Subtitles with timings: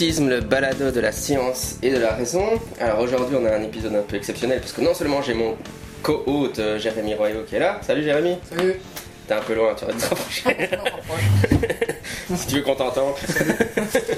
[0.00, 2.44] Le balado de la science et de la raison.
[2.78, 5.56] Alors aujourd'hui, on a un épisode un peu exceptionnel parce que non seulement j'ai mon
[6.04, 7.80] co-hôte euh, Jérémy Royaux qui est là.
[7.82, 8.36] Salut Jérémy.
[8.48, 8.74] Salut.
[9.26, 10.70] T'es un peu loin, tu vas te rapprocher.
[12.36, 13.14] si tu veux qu'on t'entende.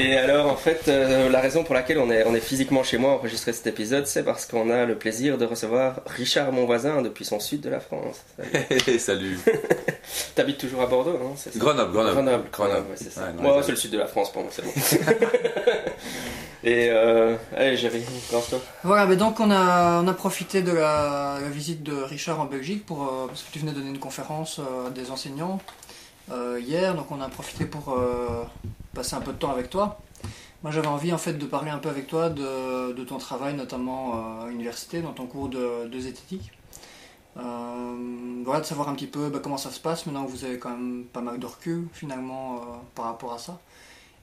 [0.00, 2.98] et alors, en fait, euh, la raison pour laquelle on est, on est physiquement chez
[2.98, 6.64] moi à enregistrer cet épisode, c'est parce qu'on a le plaisir de recevoir Richard, mon
[6.66, 8.22] voisin, depuis son sud de la France.
[8.38, 8.98] Salut.
[8.98, 9.38] Salut.
[10.34, 12.14] T'habites toujours à Bordeaux, non c'est ça Grenoble, Grenoble.
[12.14, 13.26] Grenoble, Grenoble, ouais, c'est ça.
[13.26, 14.72] Ouais, moi, c'est le sud de la France pour moi, c'est bon.
[16.62, 18.58] Et euh, allez, Jérémy, lance-toi.
[18.84, 22.44] Voilà, mais donc on a, on a profité de la, la visite de Richard en
[22.44, 25.58] Belgique pour, euh, parce que tu venais donner une conférence euh, à des enseignants
[26.30, 27.98] euh, hier, donc on a profité pour
[28.94, 30.00] passer un peu de temps avec toi.
[30.62, 34.42] Moi j'avais envie en fait de parler un peu avec toi de, ton travail, notamment
[34.42, 36.52] à l'université, dans ton cours de, de zététique.
[37.36, 40.58] voilà, de savoir un petit peu bah, comment ça se passe maintenant que vous avez
[40.58, 42.60] quand même pas mal de recul finalement
[42.94, 43.58] par rapport à ça.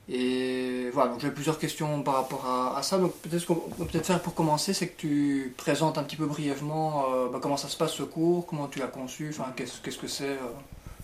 [0.09, 2.97] Et voilà, donc j'ai plusieurs questions par rapport à, ça.
[2.97, 6.15] Donc peut-être ce qu'on peut peut-être faire pour commencer, c'est que tu présentes un petit
[6.15, 9.51] peu brièvement euh, bah, comment ça se passe ce cours, comment tu l'as conçu, enfin
[9.55, 10.51] qu'est-ce, qu'est-ce que c'est, euh,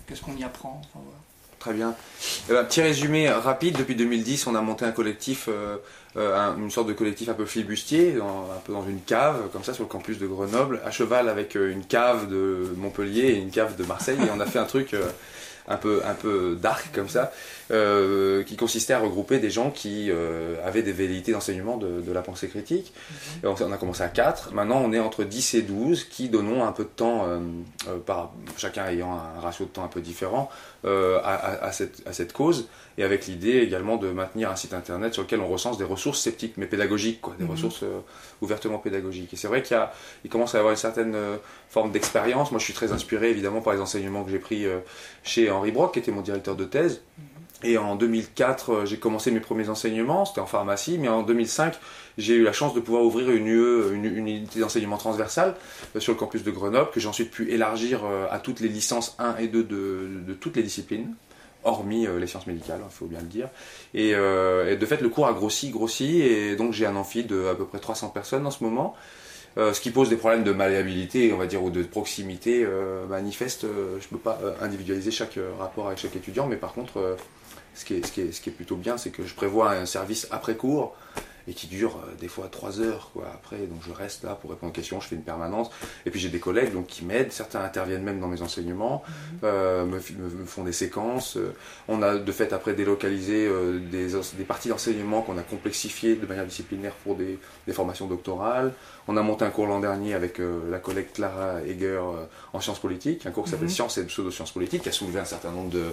[0.07, 0.81] qu'est-ce qu'on y apprend.
[1.63, 1.95] Très bien.
[2.49, 5.77] Eh ben, petit résumé rapide, depuis 2010, on a monté un collectif, euh,
[6.57, 9.83] une sorte de collectif un peu flibustier, un peu dans une cave, comme ça, sur
[9.83, 13.85] le campus de Grenoble, à cheval avec une cave de Montpellier et une cave de
[13.85, 14.93] Marseille, et on a fait un truc
[15.67, 17.31] un peu, un peu dark comme ça,
[17.71, 22.11] euh, qui consistait à regrouper des gens qui euh, avaient des velléités d'enseignement de, de,
[22.11, 22.93] la pensée critique.
[23.43, 23.55] Mhm.
[23.61, 26.71] on, a commencé à 4, maintenant on est entre 10 et 12 qui donnons un
[26.71, 27.39] peu de temps, euh,
[28.05, 30.49] par, chacun ayant un ratio de temps un peu différent,
[30.85, 32.67] à, à, cette, à cette cause
[32.97, 36.19] et avec l'idée également de maintenir un site internet sur lequel on recense des ressources
[36.19, 37.51] sceptiques, mais pédagogiques, quoi, des mhm.
[37.51, 37.83] ressources
[38.41, 39.33] ouvertement pédagogiques.
[39.33, 39.79] Et c'est vrai qu'il
[40.25, 41.15] il commence à y avoir une certaine
[41.69, 42.51] forme d'expérience.
[42.51, 44.65] Moi, je suis très inspiré évidemment par les enseignements que j'ai pris
[45.23, 47.01] chez Henri Brock, qui était mon directeur de thèse.
[47.63, 51.79] Et en 2004, euh, j'ai commencé mes premiers enseignements, c'était en pharmacie, mais en 2005,
[52.17, 55.55] j'ai eu la chance de pouvoir ouvrir une UE, une, unité d'enseignement transversale
[55.95, 58.69] euh, sur le campus de Grenoble, que j'ai ensuite pu élargir euh, à toutes les
[58.69, 61.13] licences 1 et 2 de, toutes les disciplines,
[61.63, 63.47] hormis les sciences médicales, il faut bien le dire.
[63.93, 67.55] Et, de fait, le cours a grossi, grossi, et donc j'ai un amphi de à
[67.55, 68.95] peu près 300 personnes en ce moment.
[69.57, 73.05] Euh, ce qui pose des problèmes de malléabilité, on va dire, ou de proximité euh,
[73.05, 73.65] manifeste.
[73.65, 77.17] Euh, je ne peux pas individualiser chaque rapport avec chaque étudiant, mais par contre,
[77.75, 80.95] ce, qui est, plutôt bien, c'est que je prévois un service après cours
[81.47, 83.57] et qui dure euh, des fois trois heures quoi, après.
[83.57, 85.69] Donc je reste là pour répondre aux questions, je fais une permanence.
[86.05, 89.39] Et puis j'ai des collègues donc, qui m'aident, certains interviennent même dans mes enseignements, mhm.
[89.43, 91.37] euh, me, me, font des séquences.
[91.87, 96.25] On a de fait après délocalisé euh, des, des, parties d'enseignement qu'on a complexifiées de
[96.25, 98.73] manière disciplinaire pour des, des, formations doctorales.
[99.07, 101.99] On a monté un cours l'an dernier avec la collègue Clara Eger
[102.53, 103.73] en sciences politiques, un cours qui s'appelle mhm.
[103.73, 105.83] Sciences et pseudo-sciences politiques, qui a soulevé un certain nombre de,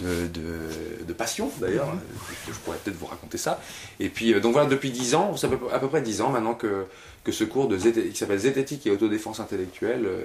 [0.00, 1.92] de, de, de passions d'ailleurs.
[1.92, 2.00] Mhm.
[2.48, 3.60] Je pourrais peut-être vous raconter ça.
[4.00, 6.54] Et puis donc voilà, depuis depuis 10 ans, ça à peu près 10 ans maintenant
[6.54, 6.86] que,
[7.30, 10.24] ce cours qui s'appelle Zététique et autodéfense intellectuelle euh,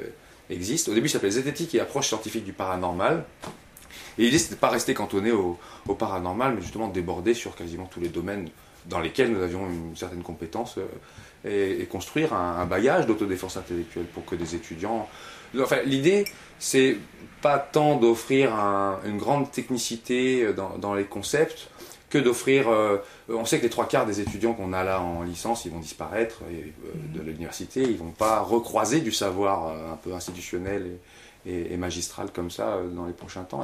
[0.49, 0.89] existe.
[0.89, 3.25] Au début, il s'appelait Zététique et approche scientifique du paranormal.
[4.17, 5.57] Et l'idée, c'était de pas rester cantonné au,
[5.97, 8.49] paranormal, mais justement de déborder sur quasiment tous les domaines
[8.85, 14.25] dans lesquels nous avions une certaine compétence euh, et, construire un, bagage d'autodéfense intellectuelle pour
[14.25, 15.07] que des étudiants.
[15.59, 16.25] Enfin, l'idée,
[16.59, 16.97] c'est
[17.41, 18.53] pas tant d'offrir
[19.05, 21.67] une grande technicité dans, dans les concepts,
[22.11, 22.69] que d'offrir.
[22.69, 22.97] Euh,
[23.29, 25.79] on sait que les trois quarts des étudiants qu'on a là en licence, ils vont
[25.79, 30.99] disparaître euh, de l'université, ils vont pas recroiser du savoir euh, un peu institutionnel et,
[31.77, 33.63] magistral comme ça dans les prochains temps.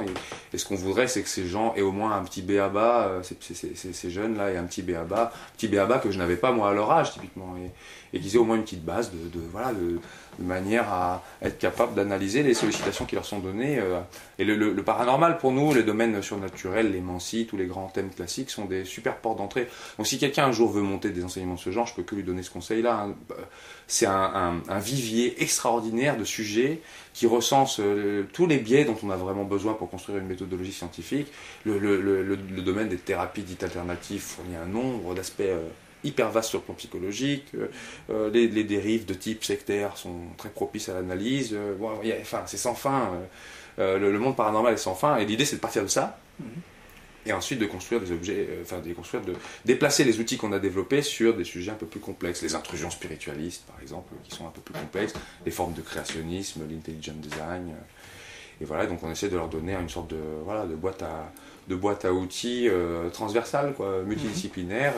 [0.52, 4.10] Et, ce qu'on voudrait, c'est que ces gens aient au moins un petit béaba, ces,
[4.10, 7.12] jeunes-là aient un petit béaba, petit béaba que je n'avais pas moi à leur âge
[7.12, 7.70] typiquement, et,
[8.12, 9.98] et qu'ils aient au moins une petite base de, voilà, de,
[10.40, 13.78] manière à être capable d'analyser les sollicitations qui leur sont données.
[13.80, 13.98] Euh,
[14.38, 18.50] et le, paranormal, pour nous, les domaines surnaturels, les mancies, tous les grands thèmes classiques
[18.50, 19.68] sont des super portes d'entrée.
[19.96, 22.14] Donc si quelqu'un un jour veut monter des enseignements de ce genre, je peux que
[22.14, 23.08] lui donner ce conseil-là.
[23.08, 23.14] Hein.
[23.88, 26.80] C'est un, vivier extraordinaire de sujets
[27.14, 30.72] qui recense euh, tous les biais dont on a vraiment besoin pour construire une méthodologie
[30.72, 31.32] scientifique.
[31.64, 35.40] Le, domaine des thérapies dites alternatives fournit un nombre d'aspects...
[35.40, 35.68] Euh,
[36.04, 37.52] hyper vaste sur le plan psychologique.
[38.10, 41.50] Euh, les, dérives de type sectaire sont très propices à l'analyse.
[41.52, 41.74] Euh,
[42.20, 43.10] enfin, c'est sans fin.
[43.78, 45.16] Le, monde paranormal est sans fin.
[45.18, 46.18] Et l'idée, c'est de partir de ça.
[46.40, 46.48] Mhm.
[47.28, 49.34] Et ensuite de construire des objets, enfin de construire, de
[49.64, 52.42] déplacer les outils qu'on a développés sur des sujets un peu plus complexes.
[52.42, 55.12] Les intrusions spiritualistes, par exemple, qui sont un peu plus complexes.
[55.44, 57.74] Les formes de créationnisme, l'intelligent design.
[58.60, 61.30] Et voilà, donc on essaie de leur donner une sorte de, voilà, de, boîte, à,
[61.68, 62.68] de boîte à outils
[63.12, 64.94] transversale, quoi, multidisciplinaire.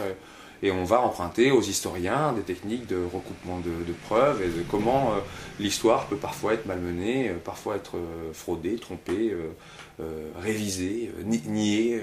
[0.62, 5.12] Et on va emprunter aux historiens des techniques de recoupement de, preuves et de comment
[5.12, 5.20] euh,
[5.58, 9.34] l'histoire peut parfois être malmenée, euh, parfois être euh, fraudée, trompée,
[10.40, 12.00] révisée, niée.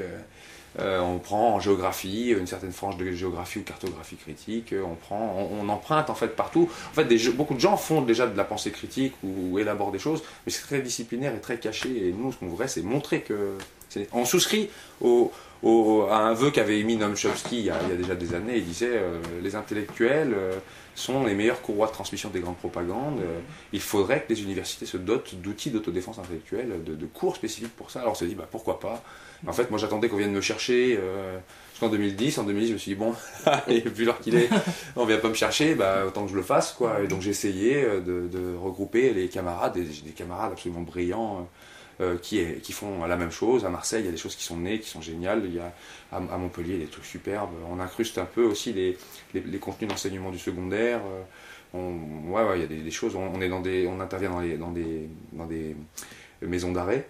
[0.79, 4.73] Euh, on prend en géographie une certaine frange de géographie ou cartographie critique.
[4.73, 6.69] On prend, on, emprunte en fait partout.
[6.91, 10.21] En fait, beaucoup de gens font déjà de la pensée critique ou, élaborent des choses,
[10.45, 12.09] mais c'est très disciplinaire et très caché.
[12.09, 13.53] Et nous, ce qu'on voudrait, c'est montrer que
[14.13, 14.69] on souscrit
[15.01, 15.31] au,
[16.11, 18.57] à un vœu qu'avait émis Noam Chomsky il y, a, déjà des années.
[18.57, 20.59] Il disait euh, les intellectuels euh,
[20.97, 23.19] sont les meilleurs courroies de transmission des grandes propagandes.
[23.19, 23.39] Euh,
[23.71, 28.01] il faudrait que les universités se dotent d'outils d'autodéfense intellectuelle, de, cours spécifiques pour ça.
[28.01, 29.03] Alors on s'est dit bah, pourquoi pas.
[29.45, 30.99] En fait, moi j'attendais qu'on vienne me chercher
[31.71, 32.39] jusqu'en 2010.
[32.39, 33.13] En 2010, je me suis dit bon,
[33.67, 34.49] et vu l'heure qu'il est,
[34.95, 36.71] on vient pas me chercher, bah, autant que je le fasse.
[36.71, 37.03] Quoi.
[37.03, 41.43] Et donc j'ai essayé de, regrouper les camarades, des, des camarades absolument brillants euh,
[42.21, 43.65] qui, est, qui font la même chose.
[43.65, 45.41] À Marseille, il y a des choses qui sont nées, qui sont géniales.
[45.45, 45.73] Il y a
[46.11, 47.51] à, Montpellier, il y a des trucs superbes.
[47.69, 48.97] On incruste un peu aussi les,
[49.33, 51.01] les, contenus d'enseignement du secondaire.
[51.05, 51.21] Euh,
[51.73, 53.15] on, ouais, ouais, il y a des, choses.
[53.15, 55.75] On, est dans des, on intervient dans, les, dans, des, dans des
[56.41, 57.09] maisons d'arrêt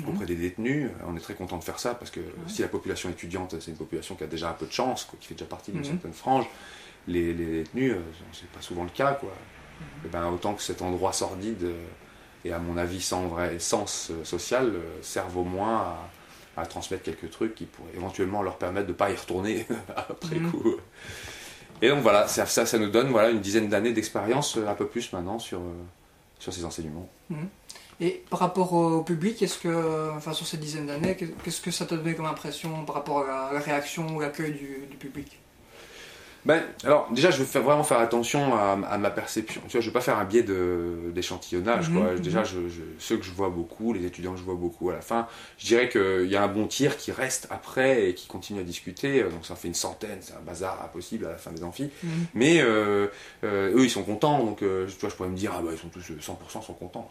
[0.00, 0.08] mhm.
[0.08, 0.90] auprès des détenus.
[1.06, 3.76] On est très content de faire ça parce que si la population étudiante, c'est une
[3.76, 5.86] population qui a déjà un peu de chance, qui fait déjà partie d'une mhm.
[5.86, 6.46] certaine frange,
[7.08, 8.00] les, les détenus, euh,
[8.32, 9.14] c'est pas souvent le cas.
[9.14, 9.30] Quoi.
[9.30, 9.86] Mhm.
[9.86, 11.66] Et eh ben, autant que cet endroit sordide
[12.46, 15.96] et à mon avis sans vrai sens euh, social, euh, servent au moins
[16.56, 19.66] à, transmettre quelques trucs qui pourraient éventuellement leur permettre de ne pas y retourner
[19.96, 20.50] après mhm.
[20.50, 20.76] coup.
[21.82, 24.86] Et donc voilà, ça, ça, nous donne voilà, une dizaine d'années d'expérience, euh, un peu
[24.86, 25.60] plus maintenant, sur,
[26.38, 27.08] sur ces enseignements.
[27.28, 27.48] Mhm.
[27.98, 31.86] Et par rapport au public, est-ce que, enfin sur ces dizaines d'années, qu'est-ce que ça
[31.86, 35.38] t'a donné comme impression par rapport à la réaction ou l'accueil du public?
[36.46, 39.60] Ben, alors déjà, je vais vraiment faire attention à, ma perception.
[39.66, 40.44] Tu vois, je vais pas faire un biais
[41.12, 41.90] d'échantillonnage.
[41.90, 42.46] Mhm, déjà, mhm.
[42.46, 45.26] je, ceux que je vois beaucoup, les étudiants que je vois beaucoup à la fin,
[45.58, 48.62] je dirais qu'il y a un bon tir qui reste après et qui continue à
[48.62, 49.24] discuter.
[49.24, 51.90] Donc ça fait une centaine, c'est un bazar impossible à la fin des amphis.
[52.04, 52.10] Mhm.
[52.34, 53.08] Mais euh,
[53.42, 54.44] euh, eux, ils sont contents.
[54.44, 56.74] Donc euh, tu vois, je pourrais me dire, ah bah ils sont tous 100% sont
[56.74, 57.10] contents.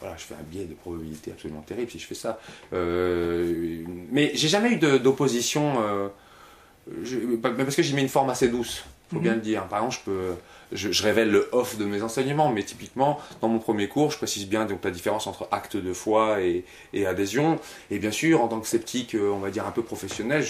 [0.00, 2.38] voilà, je fais un biais de probabilité absolument terrible si je fais ça.
[2.72, 6.10] mais j'ai jamais eu d'opposition
[7.42, 9.38] parce que j'y mets une forme assez douce, faut bien mhm.
[9.38, 9.68] le dire.
[9.68, 10.34] Par exemple, je peux
[10.74, 14.48] je, révèle le off de mes enseignements, mais typiquement, dans mon premier cours, je précise
[14.48, 16.64] bien donc la différence entre acte de foi et,
[17.06, 17.58] adhésion.
[17.90, 20.42] Et bien sûr, en tant que sceptique, euh, on va dire un peu professionnel,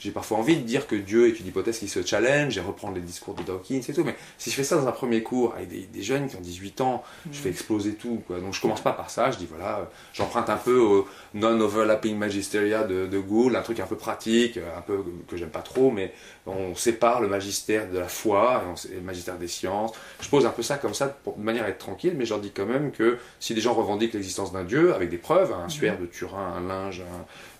[0.00, 2.94] j'ai parfois envie de dire que Dieu est une hypothèse qui se challenge et reprendre
[2.94, 4.02] les discours de Dawkins et tout.
[4.04, 6.80] Mais si je fais ça dans un premier cours avec des, jeunes qui ont 18
[6.80, 8.22] ans, je fais exploser tout.
[8.26, 8.40] Quoi.
[8.40, 12.84] Donc je commence pas par ça, je dis voilà, j'emprunte un peu au non-overlapping magisteria
[12.84, 16.12] de, de Gould, un truc un peu pratique, un peu que j'aime pas trop, mais
[16.46, 19.92] on sépare le magistère de la foi et, le magistère des sciences.
[20.20, 22.40] Je pose un peu ça comme ça de manière à être tranquille, mais je leur
[22.40, 25.68] dis quand même que si des gens revendiquent l'existence d'un dieu avec des preuves, un
[25.68, 27.02] suaire de Turin, un linge,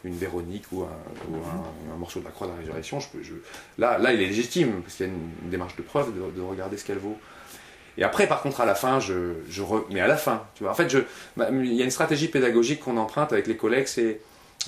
[0.05, 3.35] une Véronique ou, un, morceau de la croix de la résurrection, je peux, je...
[3.79, 6.77] Là, là, il est légitime parce qu'il y a une, démarche de preuve de, regarder
[6.77, 7.19] ce qu'elle vaut.
[7.99, 10.73] Et après, par contre, à la fin, je, je mais à la fin, tu vois.
[10.73, 11.01] En fait, je,
[11.37, 14.21] bah, il y a une stratégie pédagogique qu'on emprunte avec les collègues, c'est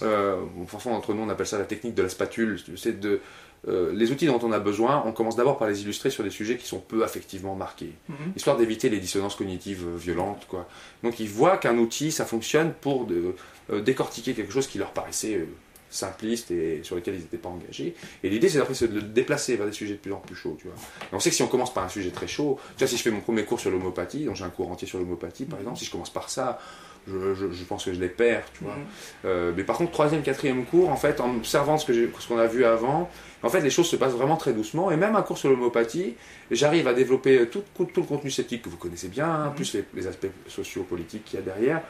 [0.03, 0.37] euh,
[0.71, 3.21] parfois entre nous on appelle ça la technique de la spatule, c'est de
[3.69, 6.31] euh, les outils dont on a besoin, on commence d'abord par les illustrer sur des
[6.31, 8.33] sujets qui sont peu affectivement marqués, mhm.
[8.35, 10.47] histoire d'éviter les dissonances cognitives euh, violentes.
[10.49, 10.67] Quoi.
[11.05, 13.37] Donc ils voient qu'un outil, ça fonctionne pour euh,
[13.71, 15.47] décortiquer quelque chose qui leur paraissait
[15.93, 17.95] simpliste et sur lequel ils n'étaient pas engagés.
[18.25, 20.57] Et l'idée, c'est d'après de le déplacer vers des sujets de plus en plus chauds.
[20.59, 20.77] Tu vois.
[21.13, 23.03] on sait que si on commence par un sujet très chaud, tu vois, si je
[23.03, 25.79] fais mon premier cours sur l'homopathie, donc j'ai un cours entier sur l'homopathie par exemple,
[25.79, 26.59] si je commence par ça,
[27.07, 28.77] je, pense que je les perds, tu vois.
[28.77, 29.55] Mhm.
[29.57, 31.87] mais par contre, troisième, quatrième cours, en fait, en observant ce
[32.29, 33.11] qu'on a vu avant,
[33.43, 34.91] en fait, les choses se passent vraiment très doucement.
[34.91, 36.15] Et même un cours sur l'homéopathie,
[36.51, 39.55] j'arrive à développer tout, tout, le contenu sceptique que vous connaissez bien, hein, mhm.
[39.55, 41.83] plus les, aspects sociopolitiques qu'il y a derrière,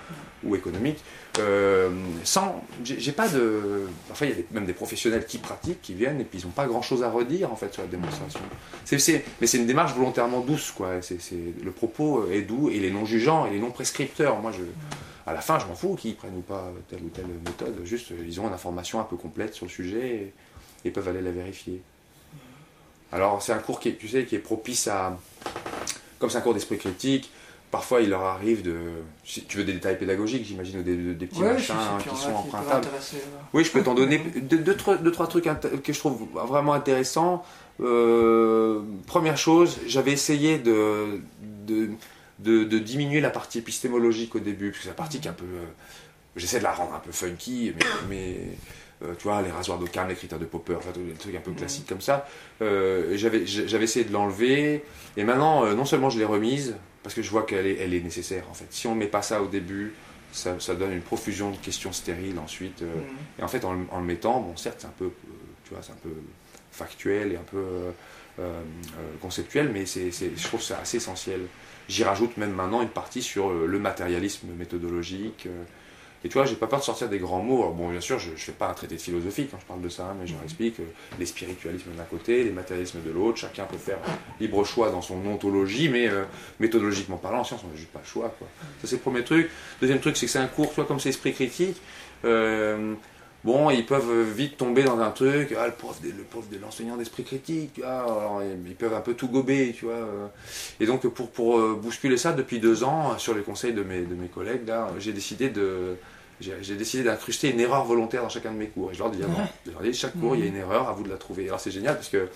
[0.45, 1.03] ou économiques.
[1.39, 1.91] Euh,
[2.25, 3.87] sans, j'ai pas de.
[4.11, 6.53] Enfin, il y a même des professionnels qui pratiquent, qui viennent, et puis ils n'ont
[6.53, 8.41] pas grand chose à redire, en fait, sur la démonstration.
[8.91, 8.99] mais
[9.47, 11.01] c'est une démarche volontairement douce, quoi.
[11.03, 11.19] C'est
[11.63, 14.41] le propos est doux, et les non-jugeants, et les non-prescripteurs.
[14.41, 14.63] Moi, je
[15.27, 18.13] à la fin, je m'en fous qu'ils prennent ou pas telle ou telle méthode, juste
[18.27, 20.33] ils ont une information un peu complète sur le sujet et
[20.91, 21.81] peuvent aller la vérifier.
[23.13, 25.19] Alors c'est un cours qui tu sais, qui est propice à...
[26.19, 27.31] Comme c'est un cours d'esprit critique,
[27.71, 28.77] parfois il leur arrive de...
[29.25, 32.87] tu veux des détails pédagogiques, j'imagine, ou des, petits machins qui sont empruntables.
[33.53, 35.45] Oui, je peux t'en donner deux, trois, trucs
[35.83, 37.45] que je trouve vraiment intéressants.
[37.81, 41.21] Euh, première chose, j'avais essayé de,
[42.39, 45.35] de, diminuer la partie épistémologique au début, parce que c'est la partie qui est un
[45.35, 45.45] peu...
[45.45, 45.67] Euh,
[46.37, 47.75] j'essaie de la rendre un peu funky,
[48.09, 48.37] mais
[49.05, 51.53] euh, tu vois, les rasoirs d'Occam, les critères de Popper, enfin, des trucs un peu
[51.53, 52.27] classiques comme ça.
[52.61, 54.85] Euh, j'avais, j'avais essayé de l'enlever,
[55.17, 57.95] et maintenant, euh, non seulement je l'ai remise, parce que je vois qu'elle est, elle
[57.95, 58.67] est nécessaire, en fait.
[58.71, 59.95] Si on ne met pas ça au début,
[60.31, 62.83] ça, ça, donne une profusion de questions stériles ensuite.
[62.83, 63.41] Mm.
[63.41, 65.11] Et en fait, en, le mettant, bon, certes, c'est un peu,
[65.65, 66.15] tu vois, c'est un peu
[66.71, 67.93] factuel et un peu
[69.21, 71.41] conceptuel, mais c'est, je trouve c'est assez essentiel.
[71.89, 75.49] J'y rajoute même maintenant une partie sur le matérialisme méthodologique
[76.25, 77.63] Et tu vois, j'ai pas peur de sortir des grands mots.
[77.63, 79.81] Alors bon, bien sûr, je, je fais pas un traité de philosophie quand je parle
[79.81, 80.85] de ça, hein, mais je leur explique euh,
[81.19, 83.39] les spiritualismes d'un côté, les matérialismes de l'autre.
[83.39, 83.99] Chacun peut faire
[84.41, 86.25] libre choix dans son ontologie, mais euh,
[86.61, 88.35] méthodologiquement parlant, en science, on n'a juste pas le choix.
[88.39, 88.47] Quoi.
[88.81, 89.51] Ça, c'est le premier truc.
[89.81, 91.81] Deuxième truc, c'est que c'est un cours, tu vois, comme c'est esprit critique.
[92.25, 92.95] euh,
[93.45, 96.59] Bon, ils peuvent vite tomber dans un truc, ah, le prof de, le prof de
[96.59, 100.07] l'enseignant d'esprit critique, ah, alors, ils peuvent un peu tout gober, tu vois.
[100.79, 104.15] Et donc, pour, pour bousculer ça, depuis deux ans, sur les conseils de mes, de
[104.15, 105.97] mes collègues, là, j'ai décidé de,
[106.43, 108.91] j'ai décidé d'incruster une erreur volontaire dans chacun de mes cours.
[108.91, 110.57] Et je leur dis, ah bon, je leur dis, chaque cours, il y a une
[110.57, 111.47] erreur, à vous de la trouver.
[111.47, 112.29] Alors, c'est génial parce que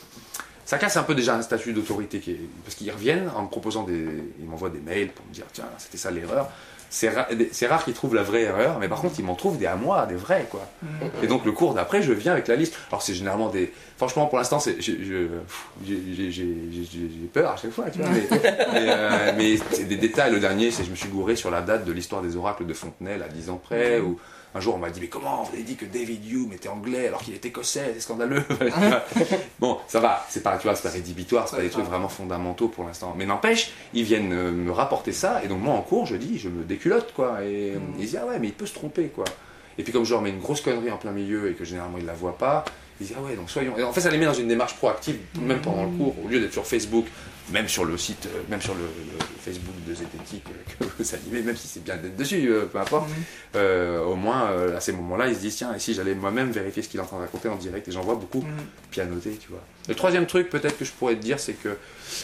[0.64, 3.48] ça casse un peu déjà un statut d'autorité, qui est- parce qu'ils reviennent en me
[3.48, 4.06] proposant des,
[4.40, 6.48] ils m'envoient des mails pour me dire, tiens, c'était ça l'erreur.
[6.88, 9.58] C'est ra- c'est rare qu'ils trouvent la vraie erreur, mais par contre, ils m'en trouvent
[9.58, 10.66] des à moi, des vrais, quoi.
[11.22, 12.74] Et donc le cours d'après, je viens avec la liste.
[12.90, 13.72] Alors c'est généralement des.
[13.96, 15.28] Franchement, pour l'instant, j'ai
[17.32, 18.10] peur à chaque fois, tu vois.
[18.10, 20.32] Mais, mais, euh, mais c'est des détails.
[20.32, 22.74] Le dernier, c'est je me suis gouré sur la date de l'histoire des oracles de
[22.74, 24.00] Fontenelle à 10 ans près.
[24.00, 24.18] Ou
[24.54, 27.08] un jour, on m'a dit mais comment vous avez dit que David Hume était anglais
[27.08, 27.92] alors qu'il est écossais?
[27.94, 28.42] C'est scandaleux.
[29.58, 30.24] bon, ça va.
[30.28, 31.48] C'est pas, tu vois, c'est pas rédhibitoire.
[31.48, 33.14] C'est pas des trucs vraiment fondamentaux pour l'instant.
[33.16, 35.42] Mais n'empêche, ils viennent euh, me rapporter ça.
[35.42, 37.42] Et donc moi, en cours, je dis, je me déculotte, quoi.
[37.44, 39.24] Et euh, ils disent ah ouais, mais il peut se tromper, quoi.
[39.78, 41.98] Et puis comme je leur mets une grosse connerie en plein milieu et que généralement
[41.98, 42.64] ils ne la voient pas,
[43.00, 43.76] ils disent ah ouais donc soyons.
[43.78, 46.28] Et en fait ça les met dans une démarche proactive même pendant le cours au
[46.28, 47.06] lieu d'être sur Facebook,
[47.52, 51.14] même sur le site, euh, même sur le, le Facebook de zététique euh, que vous
[51.14, 53.08] animez, même si c'est bien d'être dessus, euh, peu importe.
[53.54, 56.82] euh, au moins à ces moments-là ils se disent tiens et si j'allais moi-même vérifier
[56.82, 58.44] ce qu'il est en train de raconter en direct et j'en vois beaucoup
[58.90, 59.62] pianoter tu vois.
[59.88, 61.76] Le troisième truc peut-être que je pourrais te dire c'est que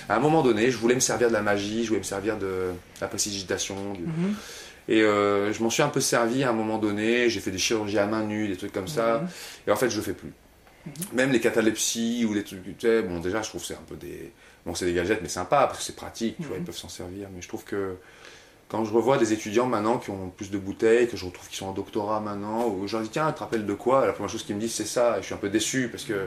[0.09, 2.37] à un moment donné je voulais me servir de la magie, je voulais me servir
[2.39, 4.03] de la précipitation, du,
[4.89, 7.59] et euh, je m'en suis un peu servi à un moment donné, j'ai fait des
[7.59, 9.23] chirurgies à main nue, des trucs comme ça,
[9.67, 10.33] et en fait je le fais plus.
[11.13, 13.87] Même les catalepsies ou les trucs, tu sais, bon déjà je trouve que c'est un
[13.87, 14.33] peu des...
[14.67, 16.89] Bon c'est des gadgets mais sympa parce que c'est pratique, tu vois, ils peuvent s'en
[16.89, 17.97] servir, mais je trouve que
[18.69, 21.57] quand je revois des étudiants maintenant qui ont plus de bouteilles, que je retrouve qui
[21.57, 24.07] sont en doctorat maintenant, ou je leur dis tiens, tu te rappelles de quoi?
[24.07, 26.05] La première chose qu'ils me disent c'est ça, et je suis un peu déçu parce
[26.05, 26.27] que,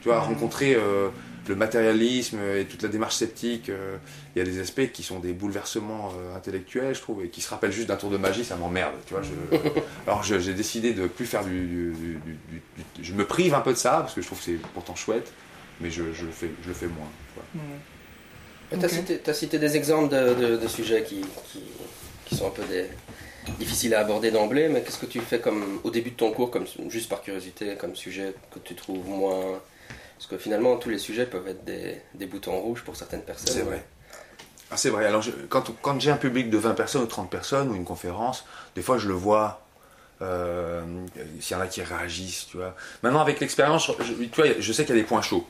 [0.00, 1.08] tu vois, rencontrer euh,
[1.48, 3.96] le matérialisme et toute la démarche sceptique, euh,
[4.34, 7.40] il y a des aspects qui sont des bouleversements euh, intellectuels, je trouve, et qui
[7.40, 9.22] se rappellent juste d'un tour de magie, ça m'emmerde, tu vois.
[9.22, 9.30] Je...
[10.06, 12.38] Alors j'ai décidé de plus faire du, du- du- du-
[12.96, 14.94] du- Je me prive un peu de ça, parce que je trouve que c'est pourtant
[14.94, 15.32] chouette,
[15.80, 17.08] mais je, je le, fais, je le fais moins.
[18.70, 21.62] Tu as, cité, t'as cité des exemples de, de- de sujets qui, qui,
[22.26, 22.84] qui sont un peu des,
[23.58, 26.50] difficiles à aborder d'emblée, mais qu'est-ce que tu fais comme, au début de ton cours,
[26.50, 29.58] comme, juste par curiosité, comme sujet que tu trouves moins.
[30.18, 33.54] Parce que finalement, tous les sujets peuvent être des, des boutons rouges pour certaines personnes.
[33.54, 33.86] C'est vrai.
[34.70, 35.06] Ah, c'est vrai.
[35.06, 37.84] Alors, je- quand, quand j'ai un public de 20 personnes ou 30 personnes ou une
[37.84, 38.44] conférence,
[38.74, 39.64] des fois, je le vois.
[40.20, 40.82] euh,
[41.40, 42.74] S'il y en a qui réagissent, tu vois.
[43.04, 45.46] Maintenant, avec l'expérience, je, tu vois, je sais qu'il y a des points chauds.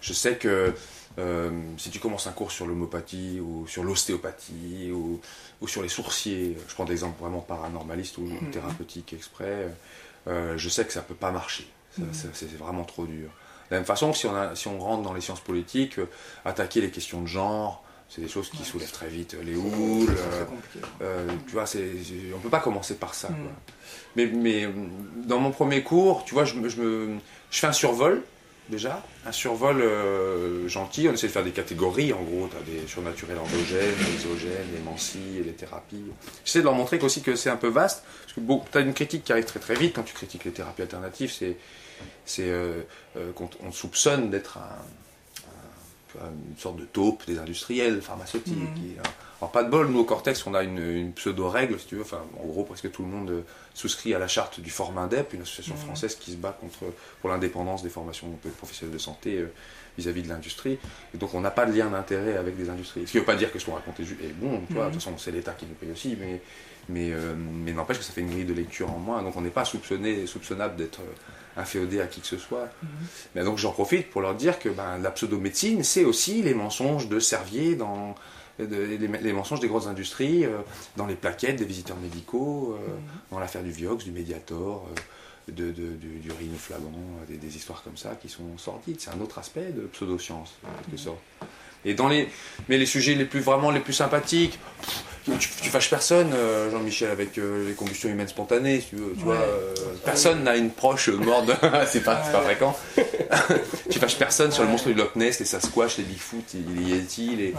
[0.00, 0.74] Je sais que
[1.18, 5.20] euh, si tu commences un cours sur l'homopathie ou sur l'ostéopathie ou,
[5.60, 9.68] ou sur les sourciers, je prends des exemples vraiment paranormalistes ou thérapeutiques exprès,
[10.26, 11.68] euh, je sais que ça peut pas marcher.
[11.94, 13.28] Ça- ça- C'est vraiment trop dur.
[13.72, 15.98] De la même façon que si on, a- si on rentre dans les sciences politiques,
[15.98, 16.04] euh,
[16.44, 20.10] attaquer les questions de genre, c'est des choses qui soulèvent très vite les houles.
[20.10, 20.44] Euh,
[21.00, 21.86] euh, tu vois, c'est,
[22.36, 23.30] on peut pas commencer par ça.
[23.30, 23.32] Mm.
[23.42, 23.52] quoi.
[24.16, 24.70] Mais, mais euh,
[25.24, 27.16] dans mon premier cours, tu vois, je, me- je, me,
[27.50, 28.22] je fais un survol
[28.68, 31.08] déjà, un survol euh, gentil.
[31.08, 32.12] On essaie de faire des catégories.
[32.12, 36.04] En gros, tu as des surnaturels endogènes, les isogènes, les mancies et les thérapies.
[36.44, 38.04] J'essaie de leur montrer aussi que c'est un peu vaste.
[38.20, 40.44] Parce que bon, tu as une critique qui arrive très très vite quand tu critiques
[40.44, 41.32] les thérapies alternatives.
[41.32, 41.56] C'est,
[42.24, 42.82] c'est euh,
[43.16, 48.56] euh, qu'on on soupçonne d'être un, un- une sorte de taupe des industriels pharmaceutiques.
[48.56, 48.74] Mhm.
[48.74, 48.96] qui-
[49.40, 52.02] alors, pas de bol, nous au Cortex, on a une, une pseudo-règle, si tu veux.
[52.02, 53.40] Enfin, en gros, presque tout le monde euh,
[53.74, 55.80] souscrit à la charte du Formindep, une association Mhm.
[55.80, 56.78] française qui se bat contre,
[57.20, 58.28] pour l'indépendance des formations
[58.58, 59.52] professionnelles de santé euh,
[59.98, 60.78] vis-à-vis de l'industrie.
[61.12, 63.04] Et donc, on n'a pas de lien d'intérêt avec des industries.
[63.06, 64.84] Ce qui ne veut pas dire que ce qu'on raconte est bon, tu vois.
[64.84, 64.90] Mhm.
[64.90, 66.40] De toute façon, c'est l'État qui nous paye aussi, mais,
[66.88, 69.22] mais, euh, mais n'empêche que ça fait une grille de lecture en moins.
[69.24, 71.12] Donc, on n'est pas soupçonné, soupçonnable d'être euh,
[71.56, 72.68] inféodé à qui que ce soit.
[73.34, 77.08] Mais donc j'en profite pour leur dire que ben, la pseudomédecine, c'est aussi les mensonges
[77.08, 78.14] de Servier, dans,
[78.58, 80.58] de- les, les mensonges des grosses industries, euh,
[80.96, 82.88] dans les plaquettes des visiteurs médicaux, euh,
[83.30, 86.30] dans l'affaire du Vioxx, du Mediator, euh, de, de- du, du
[87.28, 88.96] des, des histoires comme ça qui sont sordides.
[89.00, 91.18] C'est un autre aspect de pseudoscience, en quelque sorte.
[91.84, 92.28] Et dans les,
[92.68, 95.02] mais les sujets les plus vraiment les plus sympathiques, pff,
[95.38, 99.12] tu, tu fâches personne, euh, Jean-Michel, avec euh, les combustions humaines spontanées, tu veux.
[99.12, 99.34] Tu Ouais.
[99.36, 99.74] vois, euh,
[100.04, 101.46] personne n'a une proche morte.
[101.46, 101.52] de-
[101.86, 102.76] c'est pas, c'est pas fréquent.
[103.90, 107.36] tu fâches personne sur le monstre du Loch Ness, les Sasquatch, les Bigfoot, les Yeti.
[107.36, 107.46] Les...
[107.48, 107.54] Ouais.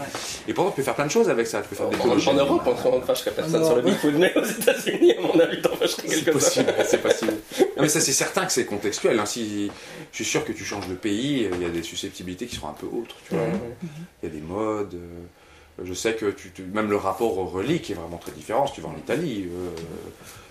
[0.48, 1.62] Et pourtant, tu peux faire plein de choses avec ça.
[1.62, 2.34] Tu peux faire des En, en.
[2.34, 3.82] Europe, on ne fâcherait personne En sur le.
[3.82, 6.32] Bigfoot, mais aux États-Unis, à mon avis, t'en fâcherais C'est quelques-uns.
[6.32, 7.32] possible, c'est possible.
[7.76, 9.18] Non, mais ça, c'est certain que c'est contextuel.
[9.18, 9.26] hein.
[9.26, 9.68] Si,
[10.12, 12.68] je suis sûr que tu changes de pays, il y a des susceptibilité qui seront
[12.68, 13.16] un peu autres.
[13.28, 13.44] Tu vois.
[14.22, 14.96] Il y a des modes.
[15.78, 18.66] Euh, je sais que tu, même le rapport aux reliques est vraiment très différent.
[18.66, 19.48] Si tu vas en Italie,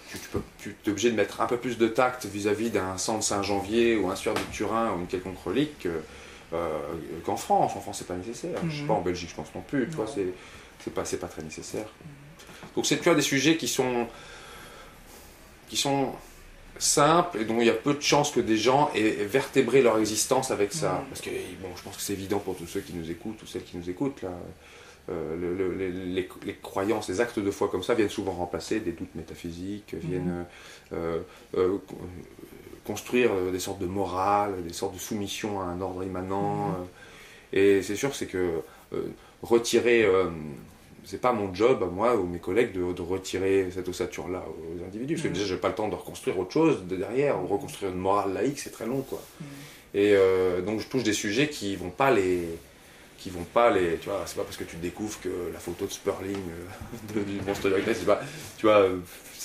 [0.10, 0.20] tu,
[0.60, 3.96] tu, es obligé de mettre un peu plus de tact vis-à-vis d'un sang de Saint-Janvier
[3.96, 5.88] ou un suaire de Turin ou une quelconque relique
[7.26, 7.74] qu'en France.
[7.76, 8.60] En France, c'est pas nécessaire.
[8.70, 9.88] Je sais pas, en Belgique, je pense non plus.
[9.90, 11.88] Tu vois, c'est pas, pas très nécessaire.
[12.76, 14.08] Donc, c'est tu as des sujets qui sont
[15.68, 16.14] qui sont
[16.78, 19.98] simples et dont il y a peu de chances que des gens aient vertébré leur
[19.98, 21.04] existence avec ça.
[21.10, 21.30] Parce que
[21.62, 23.78] bon, je pense que c'est évident pour tous ceux qui nous écoutent, ou celles qui
[23.78, 24.32] nous écoutent, là.
[25.10, 29.96] Euh, les, croyances, les actes de foi comme ça viennent souvent remplacer des doutes métaphysiques,
[29.96, 30.46] viennent
[30.94, 31.20] euh,
[31.58, 31.78] euh,
[32.86, 36.70] construire des sortes de morale, des sortes de soumission à un ordre immanent.
[36.70, 36.86] Mm.
[37.54, 38.62] et c'est sûr, c'est que
[39.42, 40.08] retirer
[41.06, 45.16] c'est pas mon job, moi ou mes collègues, de, retirer cette ossature-là aux individus.
[45.16, 45.34] Parce que mm.
[45.34, 48.32] déjà, j'ai pas le temps de reconstruire autre chose de derrière, ou reconstruire une morale
[48.34, 49.22] laïque, c'est très long, quoi.
[49.42, 49.46] Mm.
[49.96, 50.16] Et
[50.66, 52.48] donc, je touche des sujets qui vont pas les.
[53.18, 53.98] Qui vont pas les.
[53.98, 57.42] Tu vois, c'est pas parce que tu découvres que la photo de Sperling euh, du
[57.46, 58.22] monstre de c'est pas.
[58.58, 58.88] Tu vois,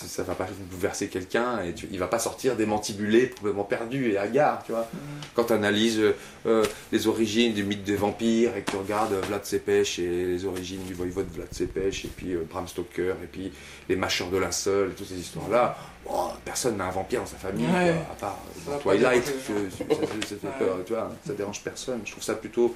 [0.06, 4.18] ça va pas bouleverser quelqu'un et tu, il va pas sortir démantibulé, complètement perdu et
[4.18, 4.82] hagard, tu vois.
[4.92, 4.96] Mm.
[5.34, 6.00] Quand tu analyses
[6.46, 10.44] euh, les origines du mythe des vampires et que tu regardes Vlad Cepech et les
[10.44, 13.52] origines du voivode Vlad Cepech et puis euh, Bram Stoker et puis
[13.88, 17.36] les mâcheurs de linceul et toutes ces histoires-là, oh, personne n'a un vampire dans sa
[17.36, 22.00] famille, à part euh, Twilight, ça, fait peur, tu vois, ça dérange personne.
[22.04, 22.74] Je trouve ça plutôt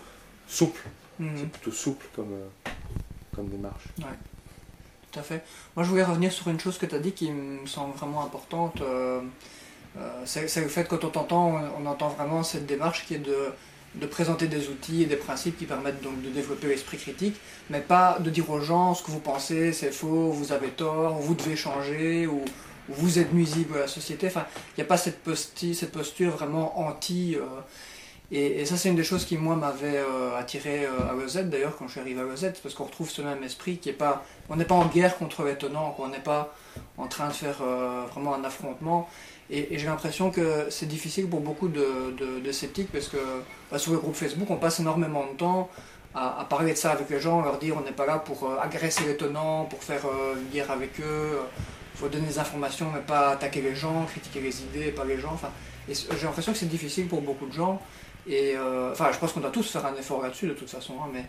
[0.52, 0.82] souple,
[1.18, 1.28] mm.
[1.36, 2.34] c'est plutôt souple comme,
[3.34, 3.84] comme démarche.
[3.96, 5.44] Tout à fait.
[5.76, 8.24] Moi, je voulais revenir sur une chose que tu as dit qui me semble vraiment
[8.24, 8.80] importante.
[8.80, 9.20] Euh,
[9.98, 13.18] euh, c'est le fait que quand on t'entend, on, entend vraiment cette démarche qui est
[13.18, 13.52] de,
[13.96, 17.38] de, présenter des outils et des principes qui permettent donc de développer l'esprit critique,
[17.68, 21.16] mais pas de dire aux gens ce que vous pensez, c'est faux, vous avez tort,
[21.16, 22.42] vous devez changer, ou,
[22.88, 24.26] vous êtes nuisible à la société.
[24.26, 27.36] Enfin, il n'y a pas cette, cette posture vraiment anti.
[27.36, 27.44] Euh,
[28.34, 31.76] et, ça, c'est une des choses qui, moi, m'avait euh, attiré euh, à Rosette, d'ailleurs,
[31.76, 34.24] quand je suis arrivé à Rosette, parce qu'on retrouve ce même esprit qui est pas.
[34.48, 36.54] On n'est pas en guerre contre l'étonnant, on n'est pas
[36.96, 39.06] en train de faire euh, vraiment un affrontement.
[39.50, 43.18] Et, j'ai l'impression que c'est difficile pour beaucoup de, sceptiques, parce que
[43.70, 45.68] bah, sur le groupe Facebook, on passe énormément de temps
[46.14, 49.04] à, parler de ça avec les gens, leur dire on n'est pas là pour agresser
[49.04, 50.02] l'étonnant, pour faire
[50.36, 51.38] une guerre avec eux,
[51.94, 55.18] il faut donner des informations, mais pas attaquer les gens, critiquer les idées, pas les
[55.18, 55.38] gens.
[55.88, 57.80] Et j'ai l'impression que c'est difficile pour beaucoup de gens.
[58.30, 61.08] Euh, enfin, je pense qu'on doit tous faire un effort là-dessus de toute façon, hein,
[61.12, 61.24] mais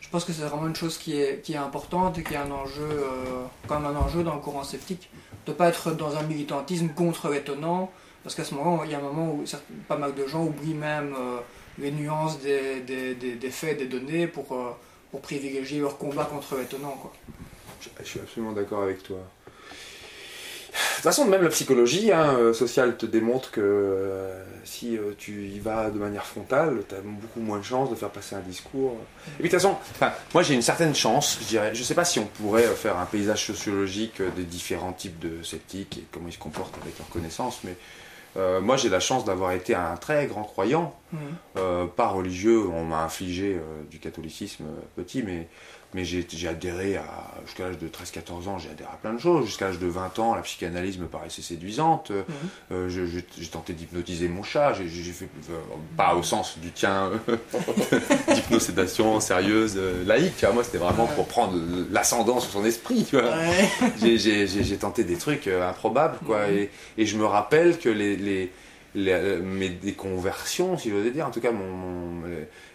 [0.00, 2.38] je pense que c'est vraiment une chose qui est, qui est importante et qui est
[2.38, 5.08] un enjeu, euh, comme un enjeu dans le courant sceptique,
[5.46, 7.90] de ne pas être dans un militantisme contre l'étonnant,
[8.22, 9.44] parce qu'à ce moment, il y a un moment où
[9.88, 11.38] pas mal de gens oublient même euh,
[11.78, 14.56] les nuances des, des, des, faits, des données pour,
[15.10, 16.96] pour privilégier leur combat contre l'étonnant.
[18.00, 19.18] Je suis absolument d'accord avec toi.
[21.04, 25.12] De toute façon, même la psychologie hein, euh, sociale te démontre que euh, si euh,
[25.18, 28.36] tu y vas de manière frontale, tu as beaucoup moins de chances de faire passer
[28.36, 28.96] un discours.
[29.38, 29.76] Et puis de toute façon,
[30.32, 31.74] moi j'ai une certaine chance, je dirais.
[31.74, 35.42] Je ne sais pas si on pourrait faire un paysage sociologique des différents types de
[35.42, 37.76] sceptiques et comment ils se comportent avec leurs connaissances, mais
[38.62, 41.18] moi j'ai la chance d'avoir été un très grand croyant, mmh.
[41.96, 44.64] pas religieux, on m'a infligé du catholicisme
[44.96, 45.48] petit, mais
[45.94, 47.04] mais j'ai adhéré à,
[47.46, 49.46] jusqu'à l'âge de 13-14 ans, j'ai adhéré à plein de choses.
[49.46, 52.10] Jusqu'à l'âge de 20 ans, la psychanalyse me paraissait séduisante.
[52.10, 52.24] Mhm.
[52.72, 54.72] Euh, j'ai tenté d'hypnotiser mon chat.
[54.74, 55.58] J'ai fait, euh,
[55.96, 57.12] pas au sens du tien,
[58.28, 60.44] d'hypnosédation sérieuse, euh, laïque.
[60.52, 61.56] Moi, c'était vraiment pour prendre
[61.92, 63.06] l'ascendant sur son esprit.
[64.02, 66.18] j'ai tenté des trucs improbables.
[66.26, 66.54] Quoi, mhm.
[66.54, 71.40] et, et, je me rappelle que les, les, mes déconversions, si j'osais dire, en tout
[71.40, 72.22] cas, mon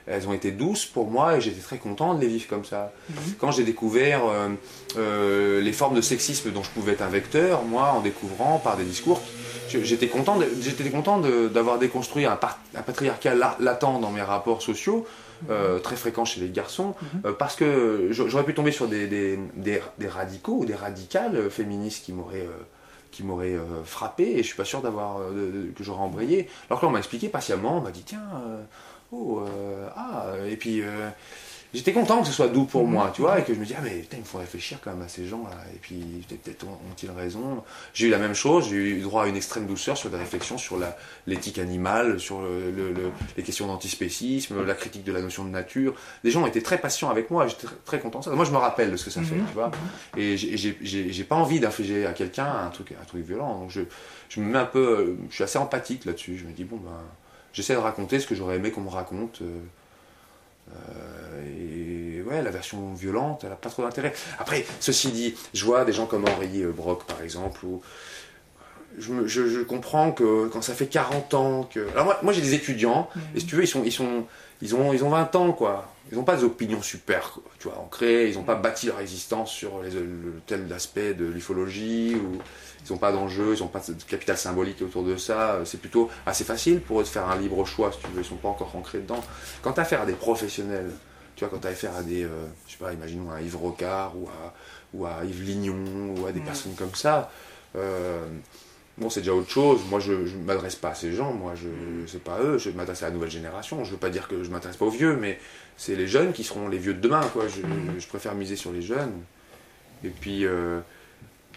[0.10, 2.92] elles ont été douces pour moi et j'étais très content de les vivre comme ça.
[3.10, 3.16] Mhm.
[3.40, 4.50] Quand j'ai découvert euh,
[4.98, 8.76] euh, les formes de sexisme dont je pouvais être un vecteur, moi, en découvrant par
[8.76, 9.22] des discours,
[9.70, 12.38] j'étais content, j'étais content d'avoir déconstruit un,
[12.86, 15.06] patriarcat latent dans mes rapports sociaux,
[15.50, 15.82] euh, mhm.
[15.82, 17.34] très fréquent chez les garçons, mhm.
[17.34, 22.48] parce que j'aurais pu tomber sur des, des, radicaux ou des radicales féministes qui m'auraient
[23.12, 23.24] qui
[23.86, 25.18] frappé et je suis pas sûr d'avoir
[25.76, 26.48] que j'aurais embrayé.
[26.70, 28.22] Alors que là on m'a expliqué patiemment, on m'a dit tiens
[29.12, 31.10] oh, euh, ah, et puis euh,
[31.74, 33.74] j'étais content que ce soit doux pour moi, tu vois, et que je me dis,
[33.78, 37.12] ah, mais putain, il faut réfléchir quand même à ces gens-là, et puis peut-être ont-ils
[37.12, 37.64] raison?
[37.94, 40.58] J'ai eu la même chose, j'ai eu droit à une extrême douceur sur des réflexions
[40.58, 40.78] sur
[41.28, 42.94] l'éthique animale, sur le,
[43.38, 45.94] les questions d'antispécisme, la critique de la notion de nature.
[46.24, 48.22] Des gens étaient très patients avec moi, j'étais très, content.
[48.34, 49.46] Moi, je me rappelle de ce que ça fait, mhm.
[49.48, 49.72] tu vois,
[50.18, 53.82] et j'ai pas envie d'infliger à quelqu'un un truc, un truc violent, donc je,
[54.30, 56.92] je me mets un peu, je suis assez empathique là-dessus, je me dis, bon, ben
[57.54, 59.42] j'essaie de raconter ce que j'aurais aimé qu'on me raconte.
[59.42, 59.60] Euh,
[60.76, 64.14] euh, et ouais, la version violente, elle n'a pas trop d'intérêt.
[64.38, 67.82] Après, ceci dit, je vois des gens comme Henri euh, Brock, par exemple, ou
[68.98, 71.88] je, me- je- je comprends que quand ça fait 40 ans que.
[71.94, 73.22] Alors moi, moi j'ai des étudiants, Mhm.
[73.36, 74.26] et si tu veux, ils, sont, ils, sont,
[74.62, 75.92] ils, ont, ils ont 20 ans, quoi.
[76.12, 79.00] Ils n'ont pas des opinions super, quoi, tu vois, ancrées, ils n'ont pas bâti leur
[79.00, 82.40] existence sur les, le, tel aspect de l'ufologie, ou
[82.88, 85.60] ils n'ont pas d'enjeu, ils n'ont pas de capital symbolique autour de ça.
[85.66, 88.26] C'est plutôt assez facile pour eux de faire un libre choix, si tu veux, ils
[88.26, 89.24] sont pas encore ancrés dedans.
[89.62, 90.92] Quand tu as affaire à des professionnels,
[91.36, 93.58] tu vois, quand tu as affaire à des, euh, je sais pas, imaginons à Yves
[93.58, 94.54] Rocard, ou à,
[94.94, 96.46] ou à Yves Lignon, ou à des Mhm.
[96.46, 97.32] personnes comme ça,
[97.76, 98.26] euh,
[98.98, 99.80] Bon, c'est déjà autre chose.
[99.90, 101.32] Moi, je ne m'adresse pas à ces gens.
[101.32, 101.70] Moi, je
[102.06, 102.58] c'est pas eux.
[102.58, 103.86] Je m'adresse à la nouvelle génération.
[103.86, 105.40] Je veux pas dire que je m'intéresse pas aux vieux, mais
[105.78, 107.22] c'est les jeunes qui seront les vieux de demain.
[107.32, 107.46] Quoi.
[107.48, 107.62] Je,
[107.98, 109.14] je préfère miser sur les jeunes.
[110.04, 110.82] Et puis, euh,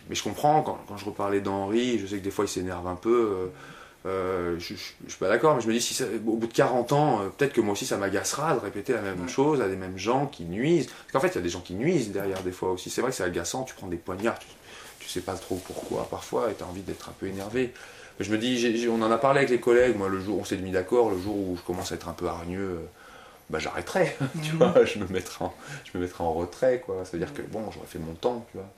[0.09, 1.99] mais je comprends quand, quand je reparlais d'Henri.
[1.99, 3.11] Je sais que des fois, il s'énerve un peu.
[3.11, 3.47] euh,
[4.05, 6.53] euh, je, je suis pas d'accord, mais je me dis si ça- au bout de
[6.53, 9.29] 40 ans, euh, peut-être que moi aussi ça m'agacera de répéter la même Ouais.
[9.29, 10.87] chose à des mêmes gens qui nuisent.
[10.87, 12.91] Parce qu'en fait, il y a des gens qui nuisent derrière des fois aussi.
[12.91, 13.63] C'est vrai que c'est agaçant.
[13.63, 14.39] Tu prends des poignards.
[14.41, 14.47] Tu,
[14.99, 17.73] tu sais pas trop pourquoi parfois et tu as envie d'être un peu énervé.
[18.19, 20.45] Mais je me dis, on en a parlé avec les collègues, moi le jour on
[20.45, 22.81] s'est mis d'accord, le jour où je commence à être un peu hargneux,
[23.51, 24.59] bah j'arrêterai, tu Mhm.
[24.59, 27.05] vois, je me, mettrai en, je me mettrai en retrait, quoi.
[27.05, 28.69] Ça veut dire que bon, j'aurais fait mon temps, tu vois.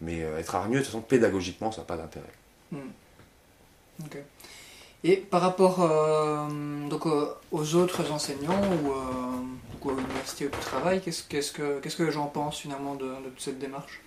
[0.00, 2.32] Mais euh, être hargneux, de toute façon, pédagogiquement, ça n'a pas d'intérêt.
[4.04, 4.16] Ok.
[5.02, 6.48] Et par rapport euh,
[6.88, 11.80] donc, euh, aux autres enseignants ou, euh, à l'université où tu travailles, qu'est-ce qu'est-ce que,
[11.80, 14.00] qu'est-ce que les gens pensent finalement de, de toute cette démarche?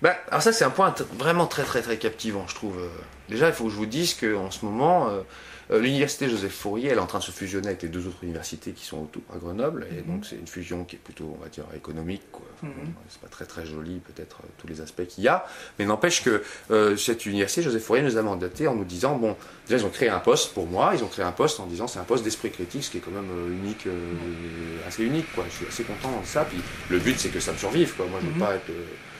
[0.00, 2.76] Bah, alors ça c'est un point t- vraiment très très très captivant je trouve.
[2.78, 2.88] Euh,
[3.28, 5.22] Déjà il faut que je vous dise qu'en ce moment euh, euh,
[5.70, 8.72] l'université Joseph Fourier elle est en train de se fusionner avec les deux autres universités
[8.72, 10.06] qui sont autour à Grenoble et Mhm.
[10.14, 12.68] donc c'est une fusion qui est plutôt on va dire économique bon,
[13.08, 15.46] C'est pas très très joli peut-être euh, tous les aspects qu'il y a
[15.78, 19.36] mais n'empêche que euh, cette université Joseph Fourier nous a mandaté en nous disant bon
[19.66, 21.86] déjà ils ont créé un poste pour moi ils ont créé un poste en disant
[21.86, 25.32] c'est un poste d'esprit critique ce qui est quand même euh, unique euh, assez unique
[25.34, 25.44] quoi.
[25.50, 26.58] Je suis assez content de ça puis
[26.90, 28.06] le but c'est que ça me survive quoi.
[28.06, 28.38] Moi je veux Mhm.
[28.38, 29.11] pas être euh, euh,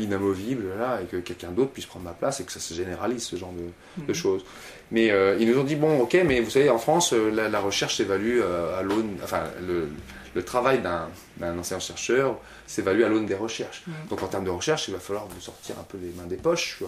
[0.00, 3.22] inamovible là et que quelqu'un d'autre puisse prendre ma place et que ça se généralise
[3.24, 4.14] ce genre de, de Mhm.
[4.14, 4.44] choses.
[4.90, 7.48] Mais euh, ils nous ont dit bon ok mais vous savez en France euh, la,
[7.48, 9.88] la recherche s'évalue euh, à l'aune enfin le,
[10.34, 13.82] le travail d'un enseignant chercheur s'évalue à l'aune des recherches.
[13.86, 13.94] Mhm.
[14.10, 16.36] Donc en termes de recherche il va falloir vous sortir un peu les mains des
[16.36, 16.82] poches.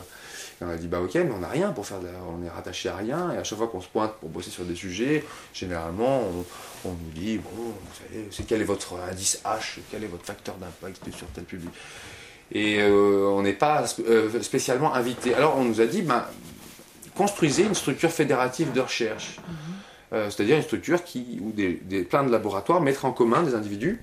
[0.60, 2.48] Et on a dit bah ok mais on n'a rien pour faire de on est
[2.48, 5.24] rattaché à rien et à chaque fois qu'on se pointe pour bosser sur des sujets
[5.54, 6.44] généralement on,
[6.88, 10.24] on nous dit bon vous savez c'est quel est votre indice H quel est votre
[10.24, 11.70] facteur d'impact sur tel public?
[12.52, 15.34] Et euh, on n'est pas euh, spécialement invité.
[15.34, 16.24] Alors on nous a dit, ben,
[17.14, 19.36] construisez une structure fédérative de recherche,
[20.14, 23.54] Euh, c'est-à-dire une structure qui, où des, des- plein de laboratoires mettraient en commun des
[23.54, 23.98] individus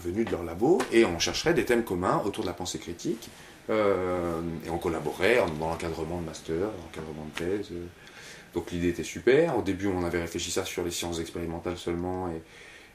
[0.00, 3.28] venus de leur labo et on chercherait des thèmes communs autour de la pensée critique
[3.68, 7.68] et on collaborait dans l'encadrement de master, l'encadrement de thèse.
[8.54, 9.58] Donc l'idée était super.
[9.58, 12.40] Au début, on avait réfléchi ça sur les sciences expérimentales seulement et,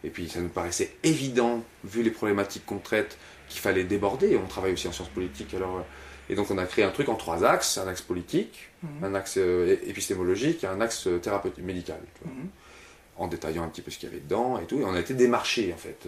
[0.03, 3.17] et puis ça nous paraissait évident, vu les problématiques qu'on traite,
[3.49, 4.37] qu'il fallait déborder.
[4.43, 5.77] On travaille aussi en sciences politiques, alors.
[5.77, 5.81] euh,
[6.31, 9.03] Et donc on a créé un truc en trois axes un axe politique, Mhm.
[9.03, 11.99] un axe euh, épistémologique et un axe euh, thérapeutique médical.
[12.15, 12.33] tu vois.
[12.33, 12.49] Mhm.
[13.17, 14.79] En détaillant un petit peu ce qu'il y avait dedans et tout.
[14.79, 16.07] Et on a été démarchés en fait.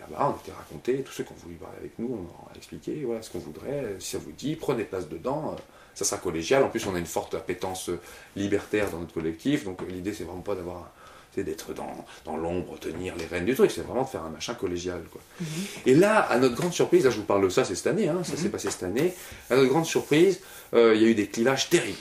[0.00, 1.02] là-bas, on a été racontés.
[1.02, 3.94] Tous ceux qui ont voulu parler avec nous, on a expliqué voilà ce qu'on voudrait.
[4.00, 5.54] Si ça vous dit, prenez place dedans.
[5.94, 6.64] ça sera collégial.
[6.64, 7.88] En plus, on a une forte appétence
[8.34, 9.62] libertaire dans notre collectif.
[9.64, 10.90] Donc l'idée, c'est vraiment pas d'avoir
[11.34, 14.30] c'est d'être dans, dans l'ombre, tenir les rênes du truc, c'est vraiment de faire un
[14.30, 15.02] machin collégial.
[15.10, 15.20] Quoi.
[15.40, 15.46] Mhm.
[15.86, 18.08] Et là, à notre grande surprise, là je vous parle de ça, c'est cette année,
[18.08, 18.38] hein, ça Mhm.
[18.38, 19.12] s'est passé cette année,
[19.50, 20.40] à notre grande surprise,
[20.74, 21.98] euh, il y a eu des clivages terribles.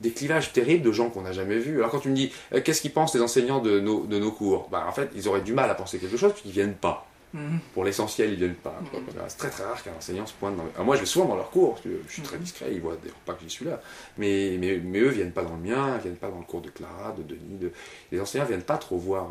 [0.00, 1.78] Des clivages terribles de gens qu'on n'a jamais vus.
[1.78, 4.30] Alors quand tu me dis, euh, qu'est-ce qu'ils pensent les enseignants de nos, de nos
[4.30, 4.68] cours?
[4.70, 7.07] Bah, En fait, ils auraient du mal à penser quelque chose puisqu'ils viennent pas.
[7.34, 7.58] Mhm.
[7.74, 8.80] Pour l'essentiel, ils viennent pas.
[8.92, 9.02] Mhm.
[9.28, 10.64] C'est très très rare qu'un enseignant se pointe dans...
[10.74, 12.42] Alors, moi, je vais souvent dans leurs cours, parce que je suis très Mhm.
[12.42, 13.80] discret, ils voient pas que j'y suis là.
[14.16, 16.60] Mais, mais, mais eux viennent pas dans le mien, ils viennent pas dans le cours
[16.62, 17.58] de Clara, de Denis.
[17.58, 17.72] De...
[18.12, 19.28] Les enseignants viennent pas trop voir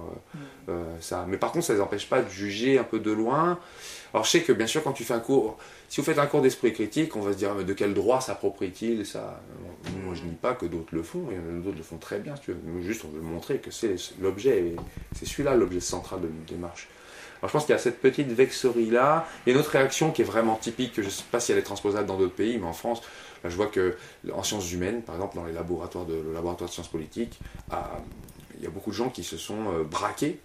[0.68, 1.26] euh, euh, ça.
[1.28, 3.60] Mais par contre, ça ne les empêche pas de juger un peu de loin.
[4.14, 5.58] Alors je sais que bien sûr, quand tu fais un cours,
[5.90, 8.22] si vous faites un cours d'esprit critique, on va se dire mais de quel droit
[8.22, 9.42] s'approprie-t-il ça?
[10.06, 11.28] Moi je ne dis pas que d'autres le font,
[11.64, 12.36] d'autres le font très bien.
[12.38, 12.60] Si tu veux.
[12.66, 14.76] Nous, juste on veut montrer que c'est l'objet, et
[15.14, 16.88] c'est celui-là l'objet central de notre démarche.
[17.42, 19.28] Alors je pense qu'il y a cette petite vexerie-là.
[19.46, 21.40] Il y a une autre réaction qui est vraiment typique, que je ne sais pas
[21.40, 23.02] si elle est transposable dans d'autres pays, mais en France,
[23.44, 23.96] là, je vois que
[24.34, 27.40] en sciences humaines, par exemple dans les laboratoires de, laboratoire de sciences politiques,
[27.72, 28.00] à-
[28.58, 30.40] il y a beaucoup de gens qui se sont euh, braqués,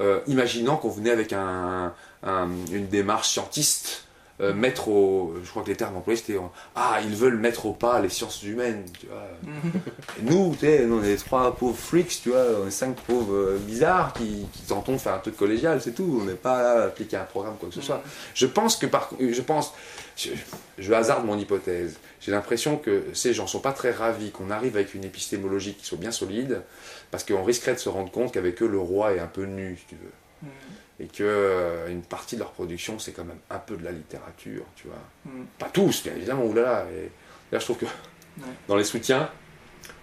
[0.00, 4.05] euh, imaginant qu'on venait avec un, un- une démarche scientiste,
[4.40, 5.34] euh, mettre au.
[5.42, 6.38] Je crois que les termes employés c'était.
[6.74, 9.24] Ah, ils veulent mettre au pas les sciences humaines, tu vois.
[10.18, 13.34] Et nous, tu sais, on est trois pauvres freaks, tu vois, on est cinq pauvres
[13.34, 16.20] euh, bizarres qui, qui tentons de faire un truc collégial, c'est tout.
[16.20, 18.02] On n'est pas là à appliquer un programme, quoi que ce soit.
[18.34, 19.72] Je pense que par je pense,
[20.16, 20.30] je,
[20.78, 21.98] je hasarde mon hypothèse.
[22.20, 25.86] J'ai l'impression que ces gens sont pas très ravis qu'on arrive avec une épistémologie qui
[25.86, 26.62] soit bien solide,
[27.10, 29.76] parce qu'on risquerait de se rendre compte qu'avec eux le roi est un peu nu,
[29.78, 30.50] si tu veux.
[30.98, 31.02] Mm.
[31.02, 33.92] Et que euh, une partie de leur production, c'est quand même un peu de la
[33.92, 34.96] littérature, tu vois.
[35.32, 35.44] Mm.
[35.58, 36.86] Pas tous, bien évidemment, oulala.
[36.92, 37.10] Et
[37.52, 37.86] là, je trouve que
[38.68, 39.30] dans les soutiens,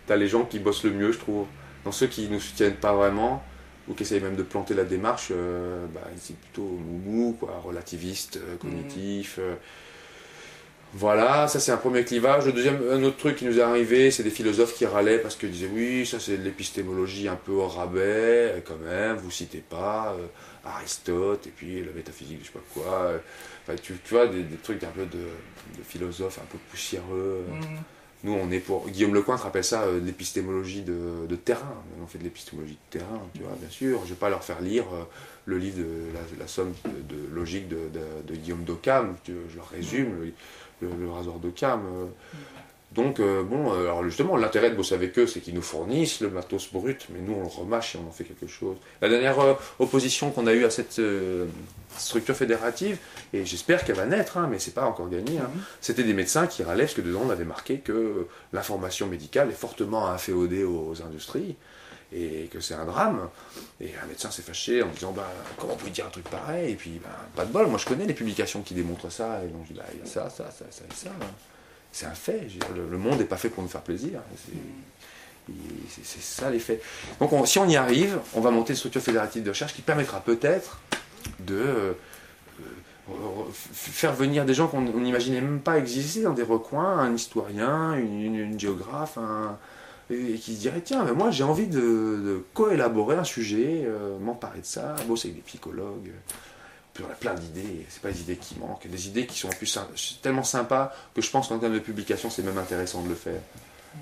[0.08, 1.48] t'as les gens qui bossent le mieux, je trouve.
[1.86, 3.44] Dans ceux qui nous soutiennent pas vraiment,
[3.88, 8.38] ou qui essayent même de planter la démarche, euh, bah, c'est plutôt mou, quoi, relativiste,
[8.38, 9.38] euh, cognitif.
[9.40, 9.56] euh.
[10.94, 12.46] voilà, ça c'est un premier clivage.
[12.46, 15.36] Le deuxième, un autre truc qui nous est arrivé, c'est des philosophes qui râlaient parce
[15.36, 19.64] qu'ils disaient oui, ça c'est de l'épistémologie un peu au rabais, quand même, vous citez
[19.70, 20.26] pas euh,
[20.66, 23.12] Aristote et puis la métaphysique, je sais pas quoi.
[23.64, 25.18] Enfin, tu, tu vois, des, des trucs un peu de,
[25.78, 27.46] de philosophes un peu poussiéreux.
[27.50, 27.78] Mm.
[28.26, 28.88] Nous, on est pour.
[28.90, 31.84] Guillaume Lecointre appelle ça euh, l'épistémologie de, de terrain.
[32.02, 34.00] On fait de l'épistémologie de terrain, tu vois, bien sûr.
[34.06, 35.04] Je vais pas leur faire lire euh,
[35.46, 39.16] le livre de la, la somme de, de logique de, Guillaume d'Occam.
[39.28, 41.82] Je leur résume le, le, le rasoir d'Occam.
[41.86, 42.06] euh.
[42.94, 46.22] Donc, euh, bon, euh, alors justement, l'intérêt de bosser avec eux, c'est qu'ils nous fournissent
[46.22, 48.78] le matos brut, mais nous, on le remâche et on en fait quelque chose.
[49.02, 51.46] La dernière euh, opposition qu'on a eue à cette euh,
[51.98, 52.98] structure fédérative,
[53.34, 55.62] et j'espère qu'elle va naître, hein, mais c'est pas encore gagné, hein, Mhm.
[55.82, 59.54] c'était des médecins qui râlaient parce que dedans on avait marqué que l'information médicale est
[59.60, 61.56] fortement inféodée aux industries
[62.16, 63.28] et que c'est un drame.
[63.82, 65.28] Et un médecin s'est fâché en disant bah,
[65.58, 66.74] comment vous pouvez dire un truc pareil?
[66.74, 69.42] Et puis bah, pas de bol, moi je connais les publications qui démontrent ça.
[69.44, 71.10] Et donc je dis bah, il y a ça, ça, ça, ça et ça.
[71.94, 72.48] C'est un fait.
[72.76, 74.20] Le, monde n'est pas fait pour nous faire plaisir.
[74.36, 76.82] C'est- ça les faits.
[77.20, 79.82] Donc on- si on y arrive, on va monter une structure fédérative de recherche qui
[79.84, 80.80] permettra peut-être
[81.40, 81.94] de euh,
[83.10, 83.14] euh,
[83.52, 87.94] faire venir des gens qu'on on n'imaginait même pas exister dans des recoins, un historien,
[87.96, 89.18] une, géographe,
[90.10, 94.18] et qui se dirait tiens, mais moi j'ai envie de, de coélaborer un sujet, euh,
[94.20, 96.12] m'emparer de ça, bosser avec des psychologues.
[96.94, 99.48] Puis on a plein d'idées, c'est pas des idées qui manquent, des idées qui sont
[99.48, 99.80] en plus
[100.22, 103.42] tellement sympas que je pense qu'en termes de publication c'est même intéressant de le faire.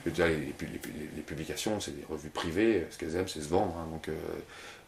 [0.06, 3.27] Dire, les, les pu- les pu- les publications, c'est des revues privées, ce qu'elles aiment,
[3.27, 3.75] c'est se vendre.
[3.77, 4.13] hein, donc, euh,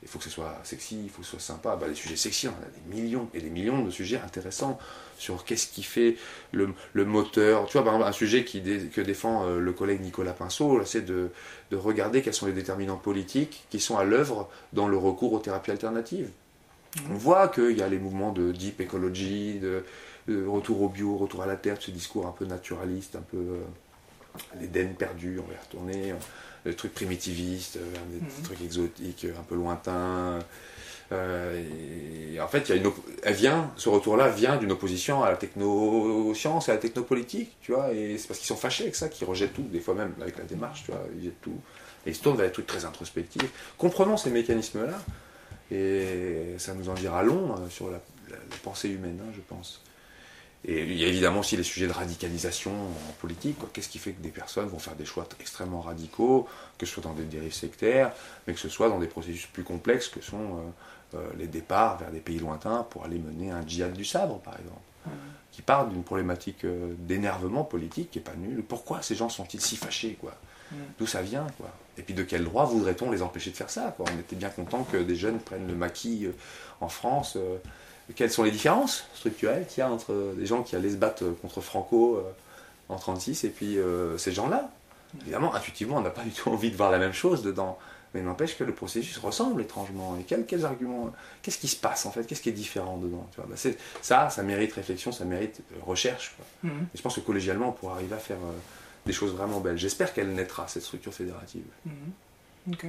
[0.01, 1.75] il faut que ce soit sexy, il faut que ce soit sympa.
[1.75, 4.79] Bah, les sujets sexy, on a des millions et des millions de sujets intéressants
[5.17, 6.15] sur qu'est-ce qui fait
[6.53, 7.65] le, le moteur.
[7.67, 8.61] Tu vois, un sujet qui
[8.93, 11.31] que défend euh, le collègue Nicolas Pinceau, c'est de,
[11.71, 15.39] de regarder quels sont les déterminants politiques qui sont à l'œuvre dans le recours aux
[15.39, 16.29] thérapies alternatives.
[17.09, 19.83] On voit qu'il y a les mouvements de deep ecology, de,
[20.27, 23.37] de retour au bio, retour à la terre, ce discours un peu naturaliste, un peu
[23.37, 23.61] euh,
[24.59, 26.15] l'Éden perdu, on va y retourner, euh,
[26.65, 28.43] les trucs primitivistes, euh, des Mhm.
[28.43, 30.39] trucs exotiques, euh, un peu lointains.
[31.11, 31.61] Euh,
[32.33, 32.91] et en fait, il y a une
[33.23, 37.91] elle vient, ce retour-là vient d'une opposition à la technoscience, à la technopolitique, tu vois,
[37.91, 40.37] et c'est parce qu'ils sont fâchés avec ça qu'ils rejettent tout, des fois même avec
[40.37, 41.57] la démarche, tu vois, ils jettent tout.
[42.05, 43.49] Et ils se tournent vers des trucs très introspectifs.
[43.77, 44.99] Comprenons ces mécanismes-là,
[45.73, 49.41] et ça nous en dira long euh, sur la, la- la pensée humaine, hein, je
[49.41, 49.81] pense.
[50.65, 53.57] Et il y a évidemment aussi les sujets de radicalisation en politique.
[53.73, 57.03] Qu'est-ce qui fait que des personnes vont faire des choix extrêmement radicaux, que ce soit
[57.03, 58.13] dans des dérives sectaires,
[58.47, 60.37] mais que ce soit dans des processus plus complexes que sont
[61.15, 64.39] euh, euh, les départs vers des pays lointains pour aller mener un djihad du sabre,
[64.39, 64.79] par exemple,
[65.51, 68.63] qui part d'une problématique euh, d'énervement politique qui n'est pas nulle.
[68.63, 70.33] Pourquoi ces gens sont-ils si fâchés quoi?
[70.99, 73.93] D'où ça vient quoi Et puis de quel droit voudrait-on les empêcher de faire ça
[73.95, 74.05] quoi?
[74.13, 76.31] On était bien content que des jeunes prennent le maquis euh,
[76.81, 77.35] en France.
[77.37, 77.57] euh,
[78.15, 81.23] quelles sont les différences structurelles qu'il y a entre des gens qui allaient se battre
[81.41, 82.21] contre Franco euh,
[82.89, 84.69] en 36 et puis euh, ces gens-là?
[85.21, 87.77] Évidemment, intuitivement, on n'a pas du tout envie de voir la même chose dedans.
[88.13, 90.17] Mais n'empêche que le processus ressemble étrangement.
[90.19, 92.25] Et quels, arguments Qu'est-ce qui se passe en fait?
[92.25, 93.25] Qu'est-ce qui est différent dedans?
[93.31, 93.55] Tu vois Bah,
[94.01, 96.35] Ça, ça mérite réflexion, ça mérite euh, recherche.
[96.35, 96.69] quoi.
[96.71, 96.87] Mhm.
[96.93, 98.51] Et je pense que collégialement, on pourra arriver à faire euh,
[99.05, 99.77] des choses vraiment belles.
[99.77, 101.63] J'espère qu'elle naîtra, cette structure fédérative.
[102.71, 102.85] Ok.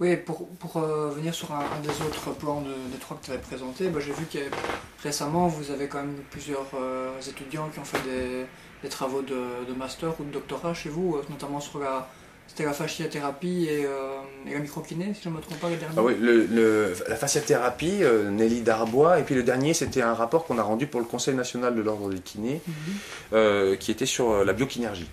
[0.00, 3.24] Oui, pour, pour euh, venir sur un, un des autres plans de, des trois que
[3.24, 4.38] tu avais présenté, bah, j'ai vu que
[5.02, 8.46] récemment vous avez quand même plusieurs euh, étudiants qui ont fait des,
[8.82, 12.08] des travaux de, de master ou de doctorat chez vous, euh, notamment sur la,
[12.48, 15.76] c'était la fasciathérapie et, euh, et la microkiné, si je ne me trompe pas, les
[15.76, 15.94] derniers.
[15.96, 20.14] Ah oui, le, le- la fasciathérapie, euh, Nelly Darbois, et puis le dernier, c'était un
[20.14, 22.74] rapport qu'on a rendu pour le Conseil national de l'ordre des kinés, Mhm.
[23.34, 25.08] euh, qui était sur la biokinergie.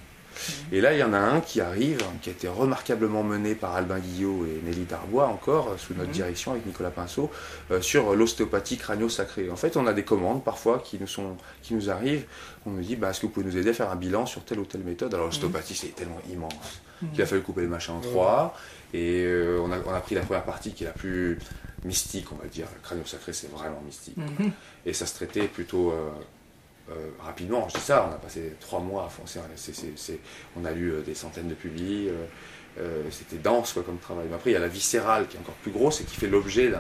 [0.72, 3.76] Et là, il y en a un qui arrive, qui a été remarquablement mené par
[3.76, 6.14] Albin Guillot et Nelly Darbois, encore, euh, sous notre Mhm.
[6.16, 7.30] direction avec Nicolas Pinceau,
[7.72, 9.50] euh, sur l'ostéopathie crânio-sacrée.
[9.50, 12.26] En fait, on a des commandes parfois qui nous, sont, qui nous arrivent.
[12.66, 14.44] On nous dit, bah, est-ce que vous pouvez nous aider à faire un bilan sur
[14.44, 15.14] telle ou telle méthode?
[15.14, 17.12] Alors, l'ostéopathie, c'est tellement immense Mhm.
[17.12, 18.56] qu'il a fallu couper les machins en trois.
[18.94, 21.38] Et euh, on, a, on a pris la première partie qui est la plus
[21.86, 22.66] mystique, on va dire.
[22.76, 24.18] Le crânio-sacré, c'est vraiment mystique.
[24.18, 24.52] Mhm.
[24.86, 26.10] Et ça se traitait plutôt euh,
[26.92, 27.68] euh, rapidement.
[27.70, 29.40] Je dis ça, on a passé trois mois à foncer.
[30.56, 32.10] On a lu euh, des centaines de publis.
[32.80, 34.28] euh, C'était dense quoi, comme travail.
[34.34, 36.72] Après, il y a la viscérale qui est encore plus grosse et qui fait l'objet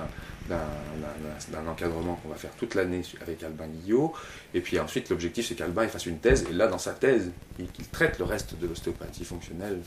[0.50, 4.14] d'un encadrement qu'on va faire toute l'année avec Albin Guillot.
[4.56, 6.48] Et puis ensuite, l'objectif, c'est qu'Albin fasse une thèse.
[6.50, 9.80] Et là, dans sa thèse, il, traite le reste de l'ostéopathie fonctionnelle.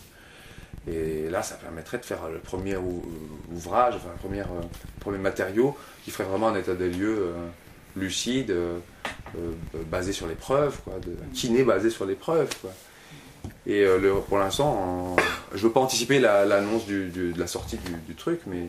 [0.86, 2.76] Et là, ça permettrait de faire le premier
[3.50, 4.44] ouvrage, enfin, le
[5.00, 7.32] premier, matériau qui ferait vraiment un état des lieux
[7.96, 8.78] lucide, euh,
[9.86, 12.54] basé sur les preuves, quoi, de, kiné basé sur les preuves.
[12.60, 12.70] Quoi.
[13.66, 15.16] Et le, pour l'instant,
[15.52, 18.68] je ne veux pas anticiper l'annonce de la sortie du, truc, mais,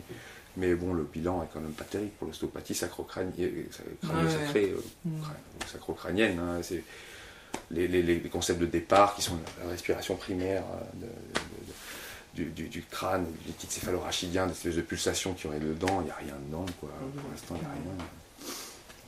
[0.56, 3.68] mais bon, le bilan est quand même pas terrible pour l'ostéopathie sacro-crânienne.
[6.38, 6.60] Hein,
[7.70, 13.52] les, les, les, concepts de départ qui sont la, respiration primaire de, du, crâne, du
[13.52, 16.90] titre céphalorachidien, des espèces de pulsations qui auraient dedans, il n'y a rien dedans, quoi.
[17.16, 18.06] Pour l'instant, il n'y a rien.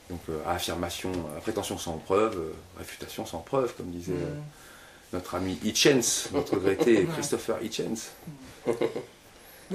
[0.09, 4.13] Donc, euh, affirmation, euh, prétention sans preuve, euh, réfutation sans preuve, comme disait
[5.13, 8.11] notre ami Hitchens, notre regretté Christopher Hitchens.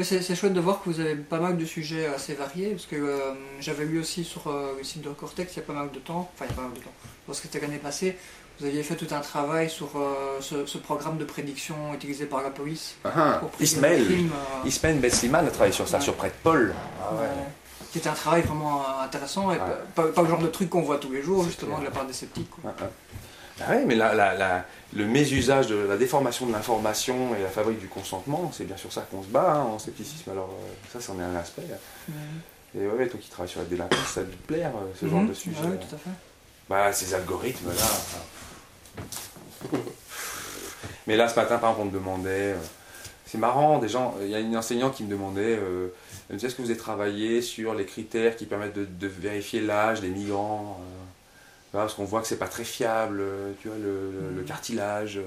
[0.03, 3.18] C'est chouette de voir que vous avez pas mal de sujets assez variés, parce que
[3.61, 6.31] j'avais lu aussi sur le site de Cortex il y a pas mal de temps,
[6.35, 6.92] enfin il y a pas mal de temps,
[7.27, 8.16] parce que c'était l'année passée,
[8.61, 12.51] vous aviez fait tout un travail sur euh, ce, programme de prédiction utilisé par la
[12.51, 12.95] police.
[13.05, 16.75] Ah, Ismaël, euh, Ismaël Bessliman a travaillé sur ça, sur Près de Paul.
[17.01, 17.29] Ah, ouais.
[17.92, 19.59] C'était un travail vraiment intéressant et
[19.94, 22.12] pas, le genre de truc qu'on voit tous les jours, justement, de la part des
[22.12, 22.48] sceptiques.
[23.61, 28.50] Ah, oui, mais le mésusage de la déformation de l'information et la fabrique du consentement,
[28.52, 30.31] c'est bien sûr ça qu'on se bat hein, en scepticisme.
[30.31, 31.62] Alors, euh, ça, c'en est un aspect.
[32.74, 35.28] Et ouais, toi qui travailles sur la délinquance, ça te plaire, ce genre mhm.
[35.28, 35.59] de sujet.
[35.64, 36.11] Oui, tout à fait.
[36.68, 37.74] Bah, ces algorithmes-là.
[41.07, 42.52] Mais là, ce matin, par exemple, on me demandait.
[42.52, 42.59] Euh,
[43.26, 44.14] c'est marrant, des gens.
[44.20, 45.88] Il y a une enseignante qui me demandait euh,
[46.33, 50.81] est-ce que vous avez travaillé sur les critères qui permettent de, vérifier l'âge des migrants
[50.81, 53.23] euh, Parce qu'on voit que c'est pas très fiable,
[53.61, 54.45] tu vois, le, mm.
[54.45, 55.21] cartilage.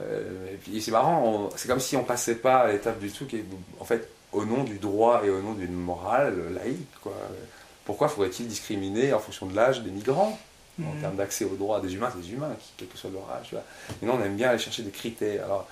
[0.00, 3.42] et puis c'est marrant, c'est comme si on passait pas à l'étape du tout, qui
[3.80, 7.00] en fait, au nom du droit et au nom d'une morale laïque.
[7.02, 7.14] Quoi.
[7.84, 10.38] Pourquoi faudrait-il discriminer en fonction de l'âge des migrants
[10.80, 11.00] en mm.
[11.00, 13.54] termes d'accès aux droits des humains, c'est des humains, quel que soit leur âge.
[14.02, 15.44] Et nous, on aime bien aller chercher des critères.
[15.44, 15.68] Alors,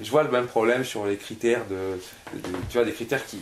[0.00, 1.98] je vois le même problème sur les critères de,
[2.70, 3.38] tu vois, des critères qui,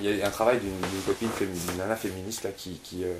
[0.00, 3.12] il y a un travail d'une copine, une nana féministe là, qui, qui, euh,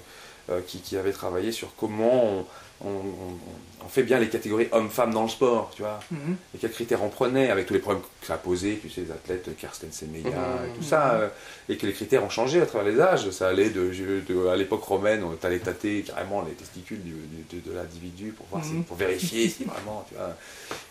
[0.50, 2.46] euh, qui, qui, avait travaillé sur comment on,
[2.82, 6.00] on, fait bien les catégories hommes-femmes dans le sport, tu vois.
[6.10, 6.36] Mhm.
[6.54, 9.02] Et quels critères on prenait avec tous les problèmes que ça a posé, tu sais,
[9.02, 10.30] les athlètes Kersten Semeya mhm.
[10.30, 11.28] et tout ça, euh,
[11.68, 13.30] et que les critères ont changé à travers les âges.
[13.30, 18.46] Ça allait de, à l'époque romaine, on allait tâter carrément les testicules de, l'individu pour
[18.50, 18.84] voir, mhm.
[18.84, 20.34] pour vérifier si vraiment, tu vois.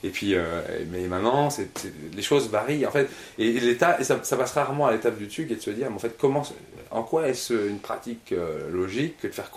[0.03, 1.49] Et puis, euh, mais maintenant,
[2.13, 3.09] les choses varient en fait.
[3.37, 5.95] Et, l'état, et ça, passe rarement à l'étape du dessus, et de se dire, mais
[5.95, 6.43] en fait, comment,
[6.93, 9.49] en quoi est-ce une pratique euh, logique que de faire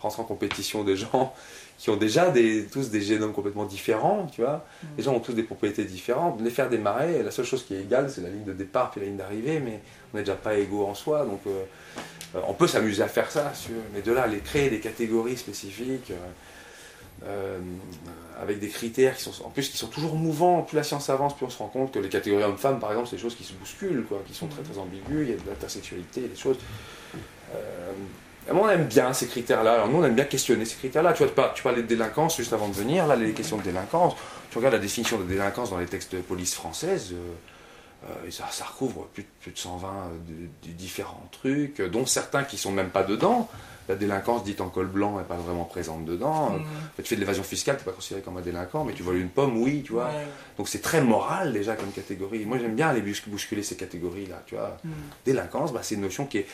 [0.00, 1.34] rentrer en compétition des gens
[1.78, 4.64] qui ont déjà des, tous des génomes complètement différents, tu vois?
[4.82, 4.86] Mm.
[4.96, 6.40] Les gens ont tous des propriétés différentes.
[6.40, 9.00] Les faire démarrer, la seule chose qui est égale, c'est la ligne de départ puis
[9.00, 9.80] la ligne d'arrivée, mais
[10.12, 11.24] on n'est déjà pas égaux en soi.
[11.24, 11.64] Donc euh,
[12.34, 13.52] euh, on peut s'amuser à faire ça,
[13.94, 16.10] mais de là, les créer des catégories spécifiques.
[16.10, 16.16] Euh,
[18.40, 20.62] avec des critères qui sont en plus qui sont toujours mouvants.
[20.62, 23.08] Plus la science avance, plus on se rend compte que les catégories hommes-femmes, par exemple,
[23.08, 25.26] c'est des choses qui se bousculent, quoi, qui sont très très ambiguës.
[25.26, 26.58] Il y a de l'intersexualité, des choses.
[28.52, 29.74] Moi, on aime bien ces critères-là.
[29.74, 31.12] Alors, nous, on aime bien questionner ces critères-là.
[31.12, 33.06] Tu, vois, tu parlais de délinquance juste avant de venir.
[33.06, 34.14] Là, les questions de délinquance.
[34.50, 37.12] Tu regardes la définition de délinquance dans les textes de police française.
[37.12, 39.88] Euh, euh, ça, recouvre plus, plus de 120
[40.26, 43.48] de, différents trucs, dont certains qui sont même pas dedans
[43.88, 46.50] la délinquance dite en col blanc n'est pas vraiment présente dedans.
[46.50, 46.62] Mm.
[46.98, 49.16] Tu fais de l'évasion fiscale, tu n'es pas considéré comme un délinquant, mais tu voles
[49.16, 50.10] une pomme, oui, tu vois.
[50.58, 52.44] Donc c'est très moral déjà comme catégorie.
[52.44, 54.76] Moi j'aime bien aller bousculer ces catégories-là, tu vois.
[54.84, 54.90] Mm.
[55.24, 56.46] Délinquance, bah, c'est une notion qui est,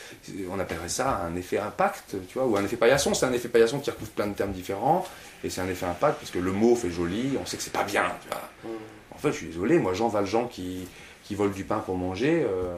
[0.50, 3.14] on appellerait ça un effet impact, tu vois, ou un effet paillasson.
[3.14, 5.04] C'est un effet paillasson qui recouvre plein de termes différents,
[5.42, 7.72] et c'est un effet impact parce que le mot fait joli, on sait que c'est
[7.72, 8.72] pas bien, tu vois.
[8.72, 8.76] Mm.
[9.14, 10.86] En fait, je suis désolé, moi Jean Valjean qui,
[11.24, 12.74] qui vole du pain pour manger, euh,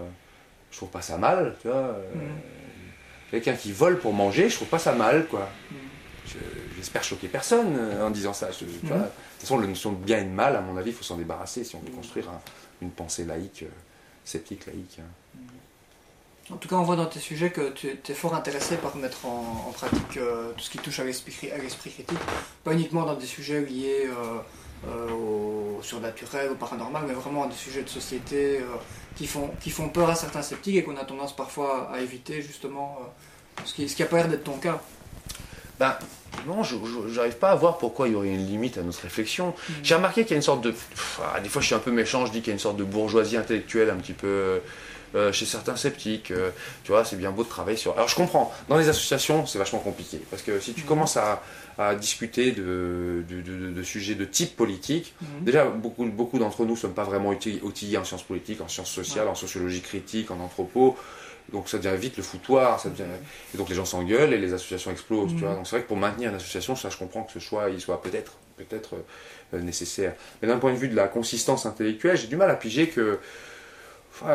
[0.71, 1.77] je trouve pas ça mal, tu vois.
[1.77, 2.03] Euh,
[3.31, 5.49] quelqu'un qui vole pour manger, je trouve pas ça mal, quoi.
[6.77, 8.49] J'espère choquer personne euh, en disant ça.
[8.49, 8.91] de toute
[9.39, 11.65] façon, la notion de bien et de mal, à mon avis, il faut s'en débarrasser
[11.65, 12.31] si on veut construire
[12.83, 13.73] une pensée laïque, euh,
[14.25, 14.99] sceptique laïque.
[15.01, 16.53] Hein.
[16.53, 19.27] En tout cas, on voit dans tes sujets que tu es fort intéressé par mettre
[19.27, 21.49] en, pratique euh, tout ce qui touche à l'esprit
[21.91, 22.19] critique,
[22.63, 24.09] pas uniquement dans des sujets liés
[24.85, 28.61] au surnaturel, au paranormal, mais vraiment à des sujets de société
[29.17, 32.43] qui, font, qui font peur à certains sceptiques et qu'on a tendance parfois à éviter,
[32.43, 32.99] justement,
[33.65, 34.81] ce qui, ce qui a pas l'air d'être ton cas.
[35.79, 35.97] Ben,
[36.47, 36.77] non, je
[37.15, 39.49] n'arrive pas à voir pourquoi il y aurait une limite à notre réflexion.
[39.49, 39.73] Mm.
[39.83, 40.75] J'ai remarqué qu'il y a une sorte de.
[41.23, 42.77] Ah, des fois, je suis un peu méchant, je dis qu'il y a une sorte
[42.77, 44.61] de bourgeoisie intellectuelle un petit peu.
[45.17, 46.51] Euh, chez certains sceptiques, euh,
[46.85, 47.95] tu vois, c'est bien beau de travailler sur.
[47.95, 50.21] Alors je comprends, dans les associations, c'est vachement compliqué.
[50.31, 50.85] Parce que si tu mm.
[50.85, 51.43] commences à,
[51.95, 55.45] discuter de, de, sujets de type politique, mm.
[55.45, 58.91] déjà, beaucoup, beaucoup d'entre nous ne sommes pas vraiment outillés en sciences politiques, en sciences
[58.91, 60.97] sociales, en sociologie critique, en anthropo.
[61.53, 63.05] Donc ça devient vite le foutoir, ça devient...
[63.55, 65.33] et donc les gens s'engueulent et les associations explosent.
[65.35, 67.39] Tu vois donc c'est vrai que pour maintenir une association, ça je comprends que ce
[67.39, 68.97] choix il soit peut-être peut-être
[69.55, 70.15] euh, nécessaire.
[70.43, 73.21] Mais d'un point de vue de la consistance intellectuelle, j'ai du mal à piger que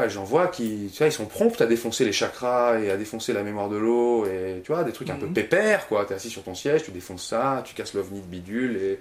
[0.09, 3.34] J'en vois qui, tu vois, ils sont prompts à défoncer les chakras et à défoncer
[3.34, 5.34] la mémoire de l'eau et tu vois des trucs un peu Mhm.
[5.34, 6.05] pépères quoi.
[6.05, 8.99] T'es assis sur ton siège, tu défonces ça, tu casses l'ovni de bidule et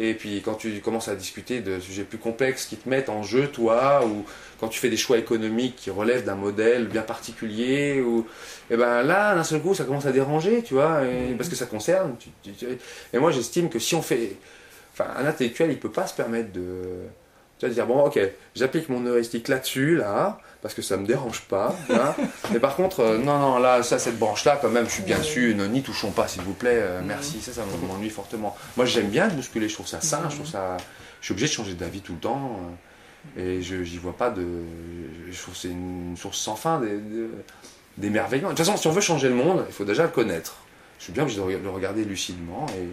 [0.00, 3.24] et puis quand tu commences à discuter de sujets plus complexes qui te mettent en
[3.24, 4.24] jeu toi ou
[4.60, 8.24] quand tu fais des choix économiques qui relèvent d'un modèle bien particulier ou
[8.70, 11.36] et ben là d'un seul coup ça commence à déranger tu vois et- Mhm.
[11.36, 12.14] parce que ça concerne.
[12.20, 12.78] tu- tu- tu-
[13.12, 14.36] et moi j'estime que si on fait,
[14.92, 16.84] enfin un intellectuel il peut pas se permettre de
[17.58, 18.18] tu vas dire, bon, ok,
[18.54, 21.74] j'applique mon heuristique là-dessus, là, parce que ça me dérange pas.
[22.52, 25.18] Mais par contre, euh, non, non, là, ça, cette branche-là, quand même, je suis bien
[25.18, 28.56] dessus, ne n'y touchons pas, s'il vous plaît, euh, merci, ça, ça m'ennuie fortement.
[28.76, 30.76] Moi, j'aime bien bousculer, je trouve ça sain, je trouve ça.
[31.20, 32.60] Je suis obligé de changer d'avis tout le temps,
[33.36, 34.46] euh, et je j'y vois pas de.
[35.30, 37.30] Je trouve que c'est une source sans fin d'é- de-
[37.96, 38.50] d'émerveillement.
[38.50, 40.58] De toute façon, si on veut changer le monde, il faut déjà le connaître.
[41.00, 42.88] Je suis bien obligé de le regarder lucidement, et.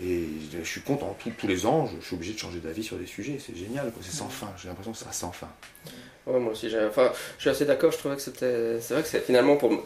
[0.00, 0.24] Et
[0.58, 2.96] je suis content, tous, tous les ans, je, je suis obligé de changer d'avis sur
[2.96, 5.48] des sujets, c'est génial, c'est sans fin, j'ai l'impression que c'est sans fin.
[6.26, 7.90] Ouais, moi aussi, j'ai- enfin, je suis assez d'accord.
[7.92, 8.80] Je trouvais que c'était.
[8.80, 9.82] C'est vrai que c'est finalement pour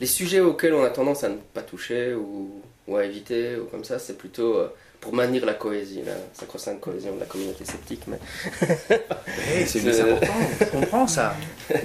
[0.00, 3.64] les sujets auxquels on a tendance à ne pas toucher ou, ou à éviter ou
[3.64, 4.68] comme ça, c'est plutôt euh,
[5.00, 8.02] pour maintenir la cohésion, la sacro-sainte cohésion de la communauté sceptique.
[8.08, 8.18] Mais
[9.56, 11.34] Eh, c'est important, je comprends ça.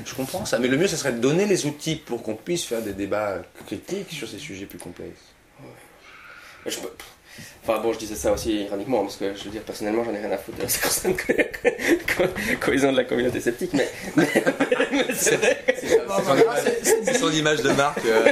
[0.06, 0.60] Je comprends ça.
[0.60, 3.42] Mais le mieux, ce serait de donner les outils pour qu'on puisse faire des débats
[3.66, 5.22] critiques sur ces sujets plus complexes.
[6.66, 6.90] je peux-
[7.68, 10.20] Enfin bon, je disais ça aussi ironiquement parce que je veux dire personnellement, j'en ai
[10.20, 10.68] rien à foutre de la
[12.62, 14.28] cohésion de la communauté sceptique, mais, mais,
[14.92, 15.58] mais c'est vrai.
[15.76, 18.26] C'est- son image de marque, euh,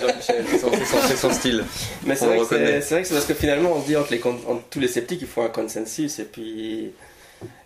[0.00, 0.44] Jean-Michel.
[0.50, 0.70] C'est son,
[1.08, 1.64] c'est son- style.
[2.04, 2.46] Mais c'est vrai, vrai
[2.76, 5.20] que c'est parce que finalement on se dit entre, les, con- entre tous les sceptiques
[5.22, 6.92] il faut un consensus et puis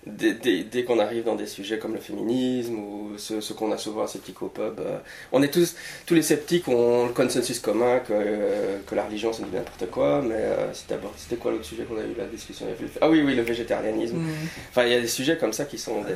[0.07, 3.71] dès, dès- dès qu'on arrive dans des sujets comme le féminisme ou ce, ce qu'on
[3.73, 4.99] a souvent à Sceptico Pub, euh,
[5.33, 5.75] on est tous,
[6.07, 10.23] tous les sceptiques ont le consensus commun que, euh, que la religion c'est n'importe quoi,
[10.23, 12.66] mais euh, c'était d'abord- c'était quoi l'autre sujet qu'on a eu la discussion
[13.01, 14.16] Ah oui, oui, le végétarianisme.
[14.16, 14.31] Mm.
[14.71, 16.14] Enfin, il y a des sujets comme ça qui sont des,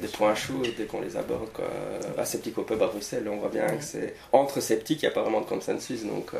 [0.00, 1.50] des points chauds dès qu'on les aborde.
[1.52, 1.64] Quoi.
[2.18, 5.14] À Sceptico Pub à Bruxelles, on voit bien que c'est entre sceptiques, il n'y a
[5.14, 6.04] pas vraiment de consensus.
[6.04, 6.38] Donc, euh,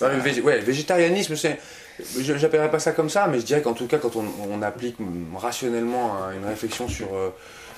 [0.00, 1.56] Ouais, le, végé- ouais, le végétarianisme, c'est.
[2.00, 4.96] Je n'appellerais pas ça comme ça, mais je dirais qu'en tout cas, quand on, applique
[5.36, 7.30] rationnellement hein, une réflexion sur euh,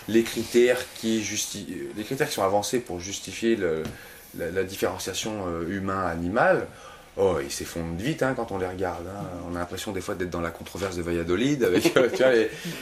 [0.09, 1.23] les critères qui
[1.97, 3.59] les critères qui sont avancés pour justifier
[4.39, 6.67] la, différenciation euh, humain-animal,
[7.19, 9.07] oh, ils s'effondrent vite hein, quand on les regarde.
[9.07, 9.25] hein.
[9.51, 11.79] On a l'impression des fois d'être dans la controverse de Valladolid euh,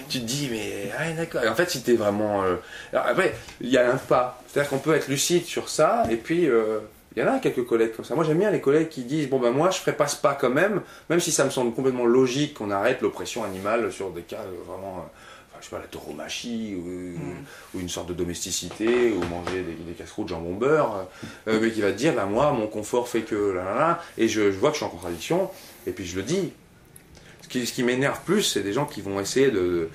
[0.09, 1.43] tu, te dis, mais d'accord.
[1.49, 2.45] En fait, si vraiment.
[2.93, 4.41] après, il y a un pas.
[4.47, 6.49] C'est-à-dire qu'on peut être lucide sur ça, et puis.
[7.16, 8.14] Il y en a quelques collègues comme ça.
[8.14, 10.34] Moi, j'aime bien les collègues qui disent Bon, ben moi, je ferai pas ce pas
[10.34, 14.22] quand même, même si ça me semble complètement logique qu'on arrête l'oppression animale sur des
[14.22, 14.98] cas euh, vraiment.
[14.98, 15.00] euh,
[15.50, 17.14] enfin, je sais pas, la tauromachie, ou,
[17.76, 21.06] ou une sorte de domesticité, ou manger des, des casse-croûtes jambon beurre,
[21.46, 23.52] euh, mais qui va te dire Ben moi, mon confort fait que.
[23.52, 25.50] Là, là, là, et je, je vois que je suis en contradiction,
[25.86, 26.52] et puis je le dis.
[27.42, 29.88] Ce qui, ce qui m'énerve plus, c'est des gens qui vont essayer de, de.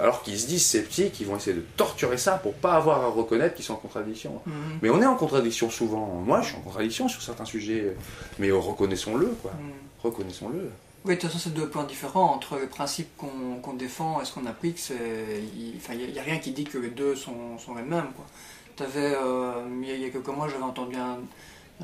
[0.00, 3.08] Alors qu'ils se disent sceptiques, ils vont essayer de torturer ça pour pas avoir à
[3.08, 4.40] reconnaître qu'ils sont en contradiction.
[4.46, 4.50] Mm.
[4.82, 6.06] Mais on est en contradiction souvent.
[6.24, 7.96] Moi, je suis en contradiction sur certains sujets.
[8.38, 9.52] Mais reconnaissons-le, quoi.
[9.52, 9.70] Mm.
[10.02, 10.70] Reconnaissons-le.
[11.04, 12.32] Oui, de toute façon, c'est deux points différents.
[12.32, 16.52] Entre les principes qu'on défend et ce qu'on applique, il enfin, n'y a, rien qui
[16.52, 18.06] dit que les deux sont, sont les mêmes.
[18.80, 21.18] euh, il y, a- il y a quelques mois, j'avais entendu un,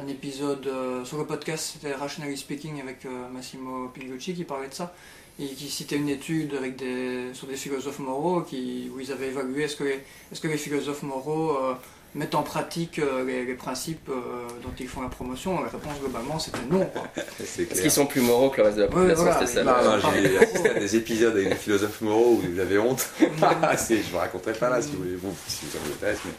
[0.01, 4.69] un épisode euh, sur le podcast, c'était Rationally Speaking avec euh, Massimo Pigliucci qui parlait
[4.69, 4.93] de ça,
[5.41, 9.29] et qui citait une étude avec des, sur des philosophes moraux qui, où ils avaient
[9.29, 10.01] évalué est-ce que les,
[10.33, 11.75] est-ce que les philosophes moraux euh,
[12.17, 15.61] mettent en pratique euh, les, les principes euh, dont ils font la promotion.
[15.63, 16.85] La réponse globalement c'était non.
[16.87, 17.05] quoi.
[17.41, 19.65] Est-ce qu'ils sont plus moraux que le reste de la Ouais, population voilà, C'était ça.
[19.65, 22.59] mais- Non, le- non, j'ai assisté à des épisodes avec des philosophes moraux où vous
[22.59, 23.07] avez honte.
[23.63, 26.17] Ah, c'est- je vous raconterai pas là si vous voulez, vous, si vous avez l'intérêt,
[26.25, 26.31] mais.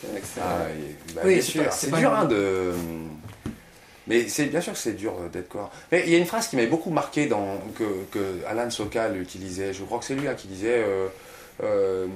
[0.00, 0.66] c'est vrai que c'est- Ah,
[1.16, 2.70] bah, Oui, bien c'est sûr, pas- c'est c'est pas dur hein, de.
[4.10, 5.70] Mais c'est bien sûr que c'est dur euh, d'être quoi.
[5.92, 9.72] Mais il y a une phrase qui m'avait beaucoup marqué que, Alan Sokal utilisait.
[9.72, 10.84] Je crois que c'est lui hein, qui disait.
[10.84, 11.06] euh,
[11.62, 12.06] euh,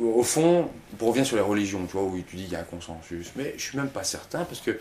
[0.00, 2.60] au fond, pour revenir sur les religions, tu vois, où tu dis qu'il y a
[2.60, 4.78] un consensus, mais je suis même pas certain parce que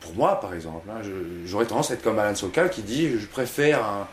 [0.00, 1.02] pour moi, par exemple, hein,
[1.44, 4.08] j'aurais tendance à être comme Alan Sokal qui dit je préfère un,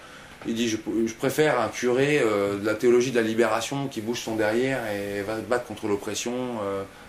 [0.47, 0.77] il dit je,
[1.13, 5.37] préfère un curé de la théologie de la libération qui bouge son derrière et va
[5.37, 6.33] se battre contre l'oppression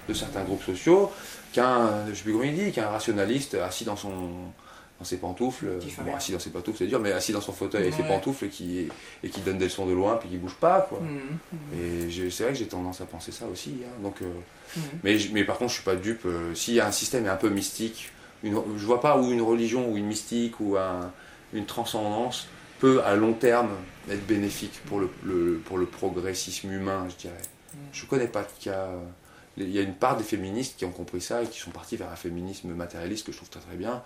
[0.09, 1.11] de certains groupes sociaux
[1.53, 4.11] qu'un, je sais plus comment il dit, qu'un rationaliste assis dans son
[4.99, 7.53] dans ses pantoufles, euh, bon, assis dans ses pantoufles c'est dur, mais assis dans son
[7.53, 8.89] fauteuil avec ses pantoufles et qui,
[9.25, 11.01] et qui donne des leçons de loin puis qui bouge pas quoi.
[11.01, 11.39] Mhm.
[11.77, 13.75] Et je- c'est vrai que j'ai tendance à penser ça aussi.
[13.85, 14.01] hein.
[14.03, 14.27] Donc, euh,
[14.77, 14.83] Mhm.
[15.03, 16.25] mais, mais par contre, je suis pas dupe.
[16.25, 18.13] euh, S'il y a un système un peu mystique,
[18.45, 21.11] une, je vois pas où une religion ou une mystique ou un-
[21.53, 22.47] une transcendance
[22.79, 23.71] peut à long terme
[24.09, 27.35] être bénéfique pour le, le- pour le progressisme humain, je dirais.
[27.75, 27.81] Mhm.
[27.93, 28.89] Je connais pas de cas.
[29.57, 31.97] Il y a une part des féministes qui ont compris ça et qui sont partis
[31.97, 34.03] vers un féminisme matérialiste que je trouve très très bien.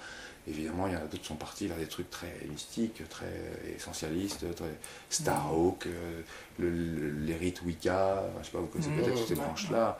[0.48, 3.32] Évidemment, il y en a d'autres qui sont partis vers des trucs très mystiques, très
[3.76, 4.70] essentialistes, très
[5.10, 6.22] Starhawk, euh,
[6.58, 9.98] le- les rites Wicca, je sais pas, vous connaissez Mmh, peut-être toutes ces branches-là.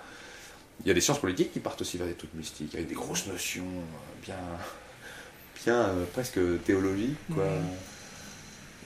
[0.83, 2.95] Il y a des sciences politiques qui partent aussi vers des trucs mystiques, avec des
[2.95, 4.39] grosses notions euh, bien,
[5.65, 7.45] bien euh, presque théologiques, quoi.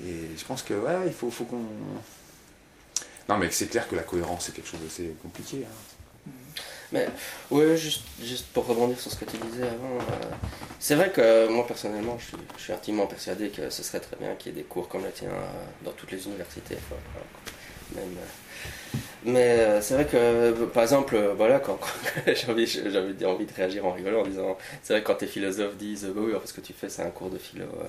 [0.04, 1.62] Et je pense que, ouais, il faut, faut qu'on...
[3.28, 5.64] Non, mais c'est clair que la cohérence, c'est quelque chose d'assez compliqué.
[5.64, 5.74] hein.
[6.92, 7.06] Mais
[7.50, 10.34] ouais, juste, juste pour rebondir sur ce que tu disais avant, euh,
[10.80, 14.16] c'est vrai que moi personnellement, je suis, je suis intimement persuadé que ce serait très
[14.16, 16.76] bien qu'il y ait des cours comme le tien euh, dans toutes les universités.
[16.88, 17.04] voilà,
[18.06, 18.26] même, euh,
[19.24, 22.64] mais euh, c'est vrai que, euh, par exemple, euh, voilà, quand, quand- j'ai envie,
[22.96, 25.76] envie, de- envie de réagir en rigolant en disant, c'est vrai que quand tes philosophes
[25.76, 27.84] disent, bah oui, alors, ce que tu fais, c'est un cours de philo euh,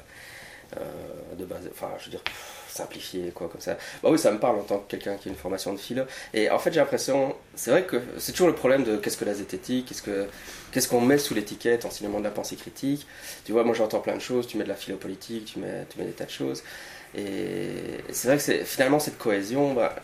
[0.78, 2.24] euh, de base, enfin, je veux dire,
[2.72, 3.78] simplifié, quoi, comme ça.
[4.02, 6.04] Bah oui, ça me parle en tant que quelqu'un qui a une formation de philo.
[6.34, 9.26] Et en fait, j'ai l'impression, c'est vrai que c'est toujours le problème de qu'est-ce que
[9.26, 10.28] la zététique, qu'est-ce que
[10.72, 13.06] qu'est-ce qu'on met sous l'étiquette enseignement de la pensée critique.
[13.46, 15.86] Tu vois, moi j'entends plein de choses, tu mets de la philo politique, tu mets,
[15.90, 16.64] tu mets des tas de choses.
[17.16, 19.96] Et c'est vrai que finalement cette cohésion, bah,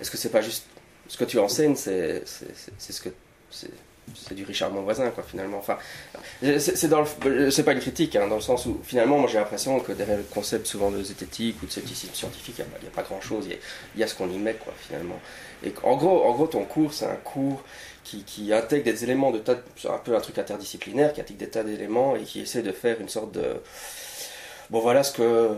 [0.00, 0.66] est-ce que c'est pas juste
[1.08, 3.10] ce que tu enseignes, c'est ce que
[3.50, 3.70] c'est
[4.14, 5.58] c'est du Richard Monvoisin quoi finalement.
[5.58, 5.78] Enfin
[6.42, 9.92] c'est c'est pas une critique hein, dans le sens où finalement moi j'ai l'impression que
[9.92, 13.20] derrière le concept souvent de zététique ou de scepticisme scientifique il n'y a, pas grand
[13.20, 13.46] chose
[13.94, 15.18] il y a, ce qu'on y met quoi finalement.
[15.64, 17.62] Et en gros en gros ton cours c'est un cours
[18.04, 19.56] qui, intègre des éléments de tas
[19.88, 23.00] un peu un truc interdisciplinaire qui intègre des tas d'éléments et qui essaie de faire
[23.00, 23.60] une sorte de
[24.70, 25.50] bon voilà ce que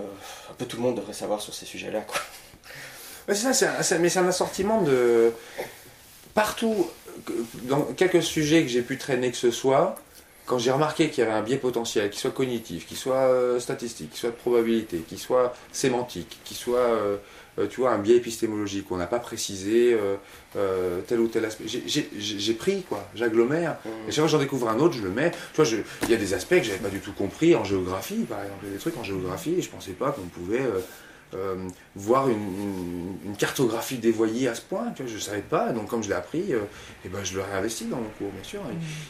[0.50, 2.20] un peu tout le monde devrait savoir sur ces sujets là quoi.
[3.28, 5.32] Ouais, c'est ça, un- mais c'est un assortiment de.
[6.34, 6.90] Partout,
[7.64, 9.96] dans quelques sujets que j'ai pu traîner que ce soit,
[10.46, 13.60] quand j'ai remarqué qu'il y avait un biais potentiel, qu'il soit cognitif, qu'il soit euh,
[13.60, 17.16] statistique, qu'il soit de probabilité, qu'il soit sémantique, qu'il soit, euh,
[17.60, 19.96] euh, tu vois, un biais épistémologique, où on n'a pas précisé
[20.56, 21.64] euh, tel ou tel aspect.
[21.66, 23.76] J'ai- pris, quoi, j'agglomère.
[24.08, 25.30] Et chaque fois que j'en découvre un autre, je le mets.
[25.54, 25.70] Tu vois,
[26.02, 28.60] il y a des aspects que j'avais pas du tout compris en géographie, par exemple.
[28.64, 30.60] Il y a des trucs en géographie, et je pensais pas qu'on pouvait
[31.34, 34.92] euh, voir une, cartographie dévoyée à ce point.
[35.04, 35.72] Je savais pas.
[35.72, 36.60] Donc, comme je l'ai appris, euh,
[37.04, 38.60] eh ben, je le réinvestis dans mon cours, bien sûr.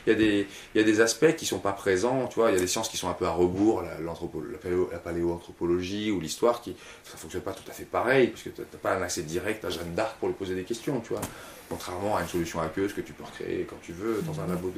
[0.06, 2.28] Il y, a des, aspects qui sont pas présents.
[2.28, 4.58] Tu vois, il y a des sciences qui sont un peu à rebours, la, la
[4.58, 8.50] paléo- la paléoanthropologie ou l'histoire, qui ça fonctionne pas tout à fait pareil, parce que
[8.50, 11.10] tu n'as pas un accès direct à Jeanne d'Arc pour lui poser des questions, tu
[11.10, 11.22] vois.
[11.68, 14.72] Contrairement à une solution aqueuse que tu peux recréer quand tu veux dans un labo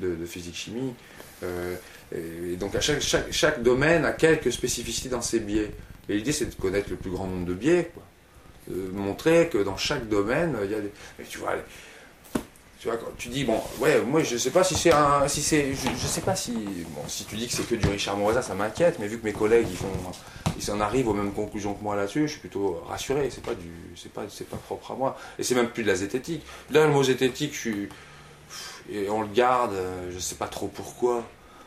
[0.00, 0.94] de, physique-chimie.
[1.44, 1.76] Euh,
[2.56, 5.70] donc à chaque domaine a quelques spécificités dans ses biais.
[6.08, 8.02] Et l'idée c'est de connaître le plus grand nombre de biais, quoi.
[8.68, 10.92] De montrer que dans chaque domaine, il y a des...
[11.18, 11.56] Mais tu vois,
[12.82, 15.28] tu vois, quand tu dis, bon, ouais, moi je sais pas si c'est un.
[15.28, 16.50] Si c'est, je, sais pas si.
[16.50, 19.24] Bon, si tu dis que c'est que du Richard Moreza, ça m'inquiète, mais vu que
[19.24, 19.86] mes collègues ils font.
[20.58, 23.54] Ils en arrivent aux mêmes conclusions que moi là-dessus, je suis plutôt rassuré, c'est pas
[23.54, 23.70] du.
[23.94, 25.16] C'est pas, c'est pas propre à moi.
[25.38, 26.42] Et c'est même plus de la zététique.
[26.72, 27.88] Là, le mot zététique, je suis.
[28.90, 31.22] Et on le garde, euh, je sais pas trop pourquoi.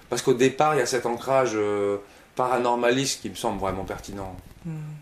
[0.09, 1.95] Parce qu'au départ, il y a cet ancrage euh,
[2.35, 4.35] paranormaliste qui me semble vraiment pertinent.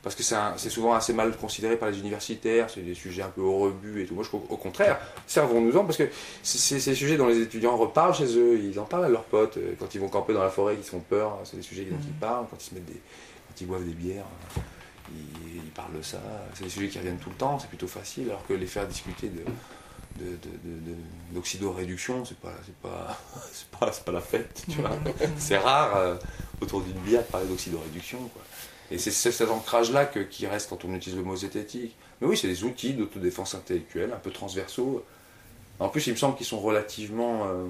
[0.02, 3.40] Parce que c'est souvent assez mal considéré par les universitaires, c'est des sujets un peu
[3.40, 4.14] au rebut et tout.
[4.14, 6.10] Moi, je trouve au contraire, servons-nous-en, parce que
[6.42, 9.56] c'est ces sujets dont les étudiants reparlent chez eux, ils en parlent à leurs potes,
[9.56, 11.86] euh, quand ils vont camper dans la forêt, ils se font peur, c'est des sujets
[11.86, 13.02] dont ils parlent, quand ils se mettent des,
[13.48, 14.26] quand ils boivent des bières,
[15.10, 16.20] ils, ils parlent de ça,
[16.56, 18.86] c'est des sujets qui reviennent tout le temps, c'est plutôt facile, alors que les faire
[18.86, 19.44] discuter de
[20.20, 20.96] de- de-
[21.34, 23.18] d'oxydoréduction, c'est pas, c'est pas,
[23.52, 24.92] c'est pas, c'est pas la fête, tu vois.
[25.38, 26.16] C'est rare euh,
[26.62, 28.42] autour d'une bière de parler d'oxydoréduction, quoi.
[28.92, 31.96] Et c'est c'est cet ancrage-là que- qui reste quand on utilise le mot zététique.
[32.22, 35.04] Mais oui, c'est des outils d'autodéfense intellectuelle, un peu transversaux.
[35.80, 37.66] En plus, il me semble qu'ils sont relativement euh,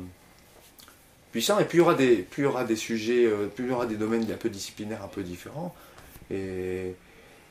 [1.31, 1.59] puissants.
[1.59, 3.69] Et plus il y aura des, plus il y aura des sujets, euh, plus il
[3.71, 5.73] y aura des domaines un peu disciplinaires, un peu différents.
[6.31, 6.95] Et,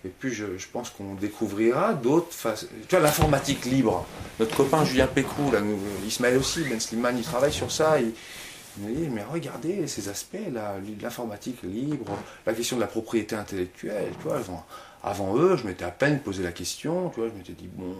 [0.05, 2.67] et puis je, pense qu'on découvrira d'autres façons.
[2.89, 4.07] Tu vois, l'informatique libre.
[4.41, 8.01] Notre copain Julien Pécrou, là, nous, Ismaël aussi, Ben Slimane, il travaille sur ça.
[8.01, 8.13] Il,
[8.81, 14.29] il dit, mais regardez ces aspects-là, l'informatique libre, la question de la propriété intellectuelle, tu
[14.29, 14.41] vois,
[15.05, 17.97] avant, eux, je m'étais à peine posé la question, je m'étais dit, bon,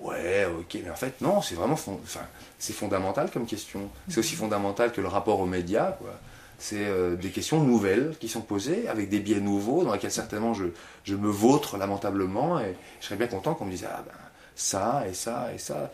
[0.00, 2.26] ouais, ok, mais en fait, non, c'est vraiment, enfin,
[2.58, 3.88] c'est fondamental comme question.
[4.08, 6.18] C'est aussi fondamental que le rapport aux médias, quoi.
[6.58, 10.54] C'est euh, des questions nouvelles qui sont posées, avec des biais nouveaux, dans lesquels certainement
[10.54, 10.64] je,
[11.04, 14.12] je me vautre lamentablement, et je serais bien content qu'on me dise, ah ben,
[14.54, 15.90] ça, et ça, et ça.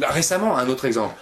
[0.00, 1.14] Là, récemment, un autre exemple.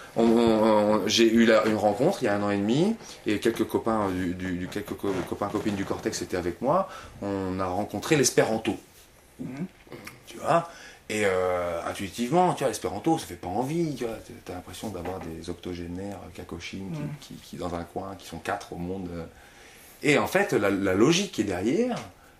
[1.07, 2.95] J'ai eu la- une rencontre il y a un an et demi,
[3.27, 6.89] et quelques copains, du, quelques co- copains copines du Cortex étaient avec moi.
[7.23, 8.77] On a rencontré l'espéranto.
[10.27, 10.69] Tu vois?
[11.13, 13.95] Et euh, intuitivement, tu vois, l'espéranto, ça fait pas envie.
[13.97, 14.15] Tu vois,
[14.49, 17.09] as l'impression d'avoir des octogénaires cacochines qui, Mhm.
[17.21, 19.09] qui- qui, dans un coin, qui sont quatre au monde.
[19.13, 19.25] euh.
[20.03, 21.97] Et en fait, la, la logique qui est derrière,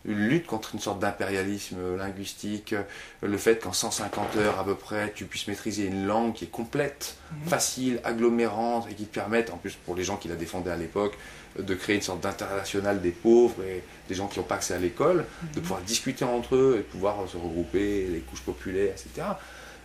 [0.07, 2.83] une lutte contre une sorte d'impérialisme linguistique, euh,
[3.23, 6.51] le fait qu'en 150 heures à peu près, tu puisses maîtriser une langue qui est
[6.51, 7.49] complète, Mhm.
[7.49, 10.77] facile, agglomérante, et qui te permette, en plus pour les gens qui la défendaient à
[10.77, 11.17] l'époque,
[11.59, 14.75] euh, de créer une sorte d'international des pauvres et des gens qui n'ont pas accès
[14.75, 15.63] à l'école, de Mhm.
[15.63, 19.27] pouvoir discuter entre eux et de pouvoir se regrouper, les couches populaires, etc.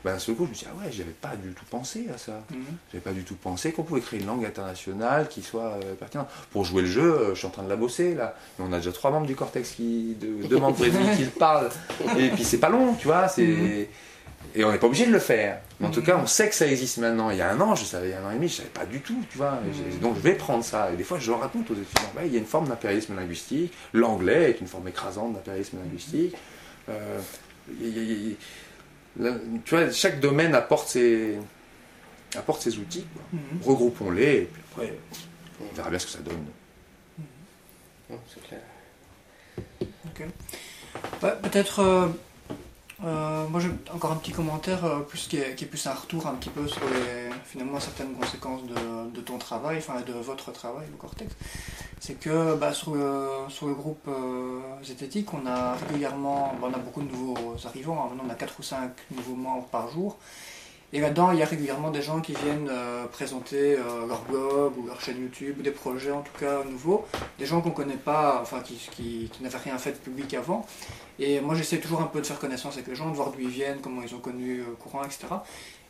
[0.06, 2.18] Ben, seul coup, je me suis dit, ah ouais, j'avais pas du tout pensé à
[2.20, 2.34] ça.
[2.52, 2.58] Mhm.
[2.92, 6.28] J'avais pas du tout pensé qu'on pouvait créer une langue internationale qui soit euh, pertinente.
[6.52, 8.36] Pour jouer le jeu, euh, je suis en train de la bosser là.
[8.60, 11.32] Mais on a déjà trois membres du Cortex qui de, deux membres prévenus qui le
[11.32, 11.70] parlent.
[12.20, 13.28] Et puis c'est pas long, tu vois.
[13.28, 13.86] C'est Mhm.
[14.54, 15.60] et on n'est pas obligé de le faire.
[15.80, 16.06] Mais en tout Mhm.
[16.06, 17.32] cas, on sait que ça existe maintenant.
[17.32, 18.58] Il y a un an, je savais, il y a un an et demi, je
[18.58, 19.58] savais pas du tout, tu vois.
[20.04, 20.92] Donc je vais prendre ça.
[20.94, 22.12] Et des fois, je le raconte aux étudiants.
[22.16, 23.74] Ouais, il y a une forme d'impérialisme linguistique.
[23.92, 26.36] L'anglais est une forme écrasante d'impérialisme linguistique.
[26.90, 27.20] Euh,
[27.82, 28.36] y
[29.20, 29.32] là,
[29.64, 31.38] tu vois, chaque domaine apporte ses,
[32.36, 33.06] apporte ses outils.
[33.34, 33.62] Mhm.
[33.64, 34.94] Regroupons-les et puis après,
[35.62, 36.46] on verra bien ce que ça donne.
[38.10, 38.62] Non, c'est clair.
[41.24, 42.08] Ouais, Peut-être, euh,
[43.04, 45.94] euh, moi j'ai encore un petit commentaire, euh, plus qui est, qui est plus un
[45.94, 50.14] retour un petit peu sur les, finalement certaines conséquences de, de ton travail, enfin de
[50.14, 51.34] votre travail, le Cortex.
[52.00, 56.74] C'est que bah, sur, le, sur le groupe euh, Zététique, on a régulièrement, bah, on
[56.74, 58.10] a beaucoup de nouveaux arrivants, hein.
[58.10, 60.18] maintenant on a 4 ou 5 nouveaux membres par jour.
[60.94, 64.78] Et là-dedans, il y a régulièrement des gens qui viennent euh, présenter euh, leur blog
[64.78, 67.06] ou leur chaîne YouTube, ou des projets en tout cas nouveaux,
[67.40, 70.66] des gens qu'on connaît pas, enfin qui, qui, qui n'avaient rien fait de public avant.
[71.18, 73.40] Et moi j'essaie toujours un peu de faire connaissance avec les gens, de voir d'où
[73.40, 75.28] ils viennent, comment ils ont connu le courant, etc.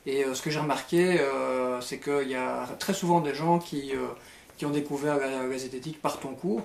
[0.06, 3.60] Et euh, ce que j'ai remarqué, euh, c'est qu'il y a très souvent des gens
[3.60, 4.08] qui, euh,
[4.58, 6.62] qui ont découvert la, la zététique par ton cours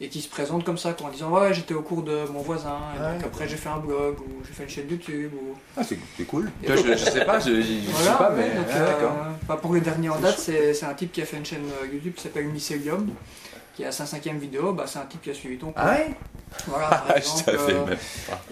[0.00, 2.40] et qui se présentent comme ça, quoi, en disant ouais j'étais au cours de mon
[2.40, 3.26] voisin, et Ah donc ouais.
[3.26, 6.50] après j'ai fait un blog ou j'ai fait une chaîne YouTube ou Ah, c'est cool.
[6.66, 8.76] Vois, je, je sais pas, je, je- je voilà, sais pas, ouais, mais donc, ah,
[8.78, 9.16] euh, d'accord.
[9.46, 11.44] bah, pour le dernier en C'est date, c'est c'est un type qui a fait une
[11.46, 13.10] chaîne euh, YouTube qui s'appelle Mycelium,
[13.76, 15.74] qui a sa cinquième vidéo, bah, c'est un type qui a suivi ton cours.
[15.76, 16.10] Ah ouais?
[16.66, 17.98] Voilà, par Ah, je exemple, euh, même.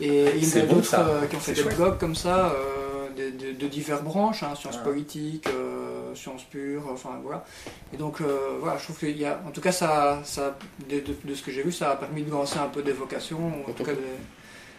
[0.01, 1.76] et il y en a bon, d'autres euh, qui ont fait des chouette.
[1.76, 4.84] blogs comme ça, euh, de, de, de diverses branches, hein, sciences Ah.
[4.84, 5.80] politiques, euh,
[6.15, 7.45] sciences pures, enfin voilà.
[7.93, 10.57] Et donc euh, voilà, je trouve qu'il y a, en tout cas, ça, ça
[10.89, 12.93] de, de- de ce que j'ai vu, ça a permis de lancer un peu des
[12.93, 14.01] vocations, ou en tout cas des,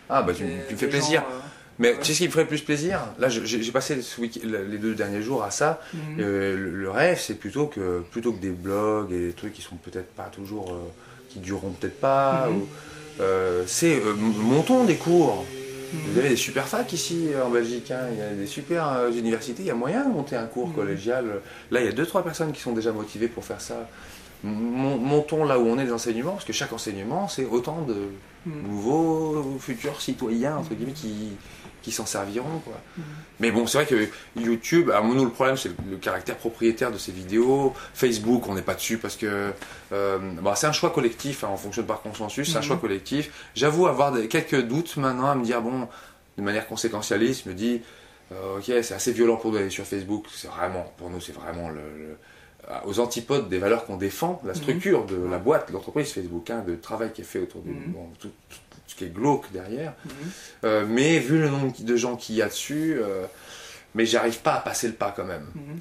[0.10, 1.22] Ah, bah tu, des- tu fais plaisir.
[1.30, 1.40] euh,
[1.80, 1.98] Mais Ouais.
[2.00, 4.94] tu sais ce qui me ferait plus plaisir Là, j'ai passé ce week- les deux
[4.94, 5.80] derniers jours à ça.
[5.94, 6.00] mhm.
[6.20, 9.62] Euh, le, le rêve, c'est plutôt que, plutôt que des blogs et des trucs qui
[9.62, 10.72] sont peut-être pas toujours.
[10.72, 10.80] euh,
[11.30, 12.48] qui dureront peut-être pas.
[12.50, 12.66] Mhm.
[13.22, 15.46] euh, c'est euh, montons des cours.
[15.94, 18.08] Vous avez des super facs ici euh, en Belgique, hein.
[18.12, 20.70] il y a des super euh, universités, il y a moyen de monter un cours
[20.70, 20.74] Mhm.
[20.76, 21.26] collégial.
[21.72, 23.88] Là, il y a deux trois personnes qui sont déjà motivées pour faire ça.
[24.44, 27.96] Mon- Montons là où on est les enseignements, parce que chaque enseignement, c'est autant de
[28.46, 28.64] Mhm.
[28.68, 31.34] nouveaux futurs citoyens, entre guillemets, qui,
[31.82, 32.60] qui s'en serviront.
[32.64, 32.80] Quoi.
[32.98, 33.04] Mhm.
[33.40, 34.08] Mais bon, c'est vrai que
[34.40, 37.74] YouTube, à nous, le problème, c'est le, le caractère propriétaire de ces vidéos.
[37.94, 39.52] Facebook, on n'est pas dessus parce que
[39.92, 42.66] euh, bon, c'est un choix collectif, hein, on fonctionne par consensus, c'est un Mhm.
[42.66, 43.32] choix collectif.
[43.56, 45.88] J'avoue avoir des- quelques doutes maintenant à me dire, bon,
[46.38, 47.82] de manière conséquentialiste, je me dis,
[48.32, 51.34] euh, ok, c'est assez violent pour nous d'aller sur Facebook, c'est vraiment, pour nous, c'est
[51.34, 52.18] vraiment le, le-
[52.70, 56.64] euh, aux antipodes des valeurs qu'on défend, la structure de la boîte, l'entreprise Facebook, hein,
[56.66, 57.92] de travail qui est fait autour du, Mhm.
[57.92, 58.58] bon, tout, tout
[58.92, 59.94] ce qui est glauque derrière.
[60.06, 60.12] Mhm.
[60.66, 63.24] Euh, mais vu le nombre de gens qu'il y a dessus, euh,
[63.96, 65.48] mais j'arrive pas à passer le pas quand même.
[65.56, 65.80] Mhm.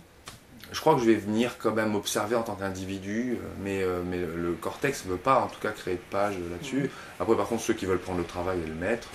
[0.73, 4.03] Je crois que je vais venir quand même observer en tant qu'individu, euh, mais, euh,
[4.09, 6.83] mais le Cortex ne veut pas en tout cas créer de page là-dessus.
[6.83, 6.89] Mhm.
[7.19, 9.09] Après par contre ceux qui veulent prendre le travail et le mettre,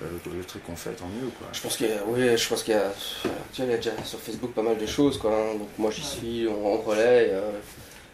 [0.00, 1.28] le truc qu'on fait, tant mieux.
[1.38, 1.48] Quoi.
[1.52, 2.90] Je pense qu'il y a, oui, je pense qu'il y a,
[3.52, 5.32] tu vois, il y a déjà sur Facebook pas mal de choses, quoi.
[5.32, 5.58] hein.
[5.58, 7.32] Donc moi j'y suis, on, on relaie.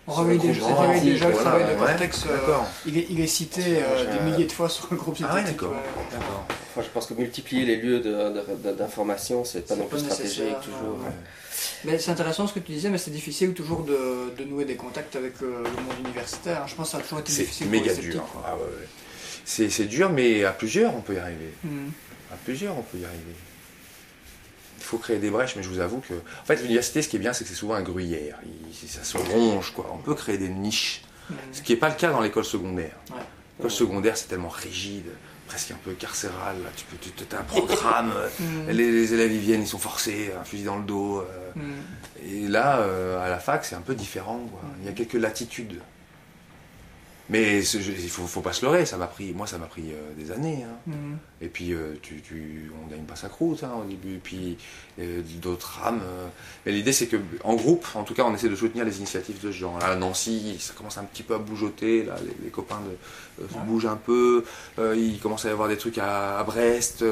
[0.06, 1.78] On réveille déjà, Grand on réveille Antique, déjà le voilà, travail de.
[1.78, 2.24] Cortex.
[2.26, 5.34] euh, il, est, il est cité euh, des milliers de fois sur le groupe Ah
[5.34, 5.72] ouais, d'accord.
[6.12, 9.86] Enfin, je pense que multiplier les lieux de- de- de- d'information, c'est pas C'est non
[9.86, 10.98] plus stratégique nécessaire, toujours.
[10.98, 11.12] ouais.
[11.84, 14.74] Mais c'est intéressant ce que tu disais, mais c'est difficile toujours de, de nouer des
[14.74, 16.62] contacts avec euh, le monde universitaire.
[16.62, 16.66] hein.
[16.66, 18.12] Je pense que ça a toujours été C'est difficile méga pour les dur.
[18.14, 18.42] sceptiques, quoi.
[18.46, 18.88] Ah ouais, ouais.
[19.46, 21.52] C'est c'est dur, mais à plusieurs on peut y arriver.
[21.64, 21.90] Mhm.
[22.32, 23.34] À plusieurs, on peut y arriver.
[24.84, 26.12] Il faut créer des brèches, mais je vous avoue que.
[26.12, 28.36] En fait, l'université, ce qui est bien, c'est que c'est souvent un gruyère.
[28.44, 29.90] Il- ça se ronge, quoi.
[29.94, 31.02] On peut créer des niches.
[31.30, 31.36] Mhm.
[31.52, 32.94] Ce qui n'est pas le cas dans l'école secondaire.
[33.10, 33.16] Ouais.
[33.58, 35.06] L'école secondaire, c'est tellement rigide,
[35.46, 36.56] presque un peu carcéral.
[36.62, 36.68] Là.
[36.76, 38.68] Tu peux, tu as un programme, Mhm.
[38.68, 41.20] les, les élèves ils viennent, ils sont forcés, un fusil dans le dos.
[41.20, 41.24] euh.
[41.56, 41.64] Mhm.
[42.44, 44.38] Et là, euh, à la fac, c'est un peu différent.
[44.52, 44.60] quoi.
[44.80, 45.80] Il y a quelques latitudes.
[47.30, 48.84] Mais je- il faut, faut pas se leurrer.
[48.84, 50.62] Ça m'a pris, moi, ça m'a pris euh, des années.
[50.62, 50.76] hein.
[50.86, 51.16] Mhm.
[51.40, 54.20] Et puis, euh, tu, tu, on gagne pas sa croûte hein, au début.
[54.22, 54.58] Puis,
[54.98, 56.02] euh, d'autres rames.
[56.04, 56.26] euh.
[56.66, 59.40] Mais l'idée, c'est que en groupe, en tout cas, on essaie de soutenir les initiatives
[59.42, 59.78] de ce genre.
[59.78, 62.02] Là, à Nancy, ça commence un petit peu à bougeoter.
[62.04, 62.80] Là, les, les copains
[63.38, 63.60] de, se Ouais.
[63.66, 64.44] bougent un peu.
[64.78, 67.02] Il commence à y avoir des trucs à, à Brest.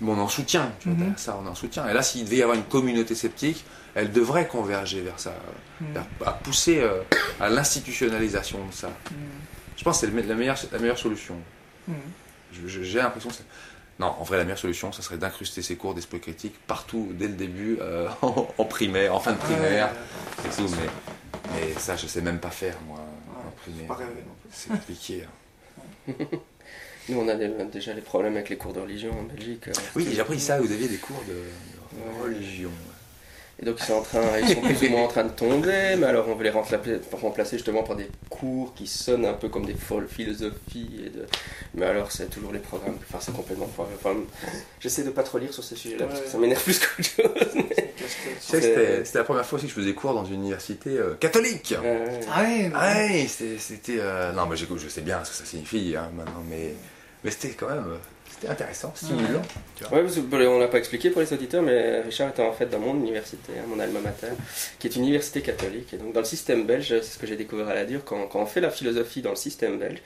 [0.00, 0.72] Bon, on en soutien.
[0.80, 1.14] Tu vois, Mhm.
[1.16, 1.88] ça, on en soutien.
[1.88, 5.32] Et là, s'il devait y avoir une communauté sceptique, elle devrait converger vers ça,
[5.80, 5.86] Mhm.
[6.26, 6.82] à pousser
[7.38, 8.90] à l'institutionnalisation de ça.
[9.76, 11.36] Je pense que c'est la meilleure, la meilleure solution.
[12.52, 13.44] Je- J'ai l'impression que c'est-
[13.98, 17.28] Non, en vrai, la meilleure solution, ça serait d'incruster ces cours d'esprit critique partout, dès
[17.28, 19.90] le début, euh, en, en primaire, en fin de primaire,
[20.44, 20.88] Ouais, et tout, mais,
[21.54, 23.98] mais ça, je sais même pas faire, moi, en faut primaire.
[24.50, 25.24] C'est compliqué.
[26.08, 26.12] hein.
[27.08, 29.68] Nous, on a déjà les problèmes avec les cours de religion en Belgique.
[29.68, 31.32] euh, Oui, j'ai appris ça, vous aviez des cours de,
[31.98, 32.70] de religion.
[33.62, 35.94] Et donc ils sont, en train, ils sont plus ou moins en train de tomber,
[35.96, 39.64] mais alors on veut les remplacer, justement par des cours qui sonnent un peu comme
[39.64, 40.90] des folles philosophies.
[41.06, 41.24] Et de...
[41.74, 43.92] Mais alors c'est toujours les programmes, enfin c'est complètement foiré.
[43.94, 44.16] Enfin,
[44.80, 46.30] J'essaie de pas trop lire sur ces sujets-là parce que Ouais.
[46.32, 47.52] ça m'énerve plus qu'autre chose.
[47.54, 47.62] mais-
[48.02, 50.90] Tu sais que C'était la première fois aussi que je faisais cours dans une université
[50.98, 51.72] euh, catholique.
[51.84, 53.98] Euh, Ah ouais, mais- Ah ouais, c'était.
[54.00, 56.74] euh, Non, mais j'écoute, je sais bien ce que ça signifie hein, maintenant, mais,
[57.22, 57.86] mais c'était quand même.
[58.42, 59.40] C'était intéressant, stimulant.
[59.76, 59.98] tu vois.
[59.98, 62.66] Ouais, parce que, on l'a pas expliqué pour les auditeurs, mais Richard était en fait
[62.66, 64.32] dans mon université, hein, mon alma mater,
[64.80, 65.94] qui est une université catholique.
[65.94, 68.26] Et donc dans le système belge, c'est ce que j'ai découvert à la dure, quand,
[68.26, 70.02] quand on fait la philosophie dans le système belge,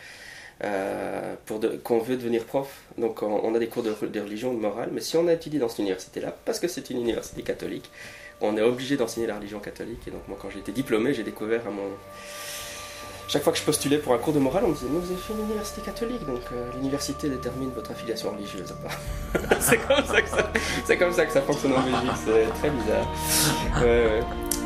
[0.65, 2.69] euh, pour de- qu'on veut devenir prof,
[2.99, 5.33] donc on, on a des cours de, de religion, de morale, mais si on a
[5.33, 7.91] étudié dans cette université-là, parce que c'est une université catholique,
[8.43, 10.01] on est obligé d'enseigner la religion catholique.
[10.07, 11.89] Et donc moi quand j'ai été diplômé, j'ai découvert à mon...
[13.29, 15.11] Chaque fois que je postulais pour un cours de morale, on me disait, mais vous
[15.11, 18.71] avez fait une université catholique, donc euh, l'université détermine votre affiliation religieuse.
[19.35, 19.63] apparemment.
[19.65, 19.79] c'est
[20.97, 23.07] comme ça que ça, fonctionne en Belgique, c'est très bizarre.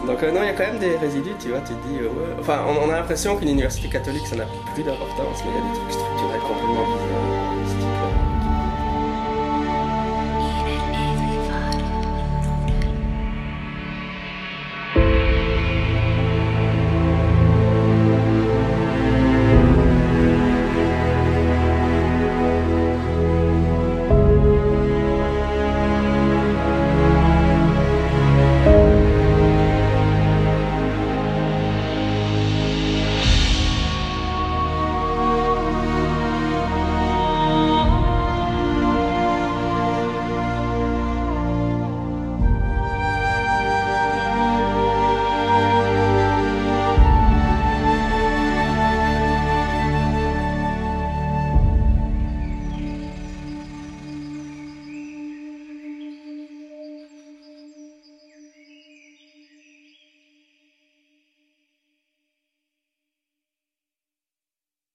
[0.07, 1.99] Donc euh, non, il y a quand même des résidus, tu vois, tu te dis,
[1.99, 2.37] euh, ouais.
[2.39, 5.59] Enfin, on, on a l'impression qu'une université catholique, ça n'a plus d'importance, mais il y
[5.59, 6.41] a des trucs structurels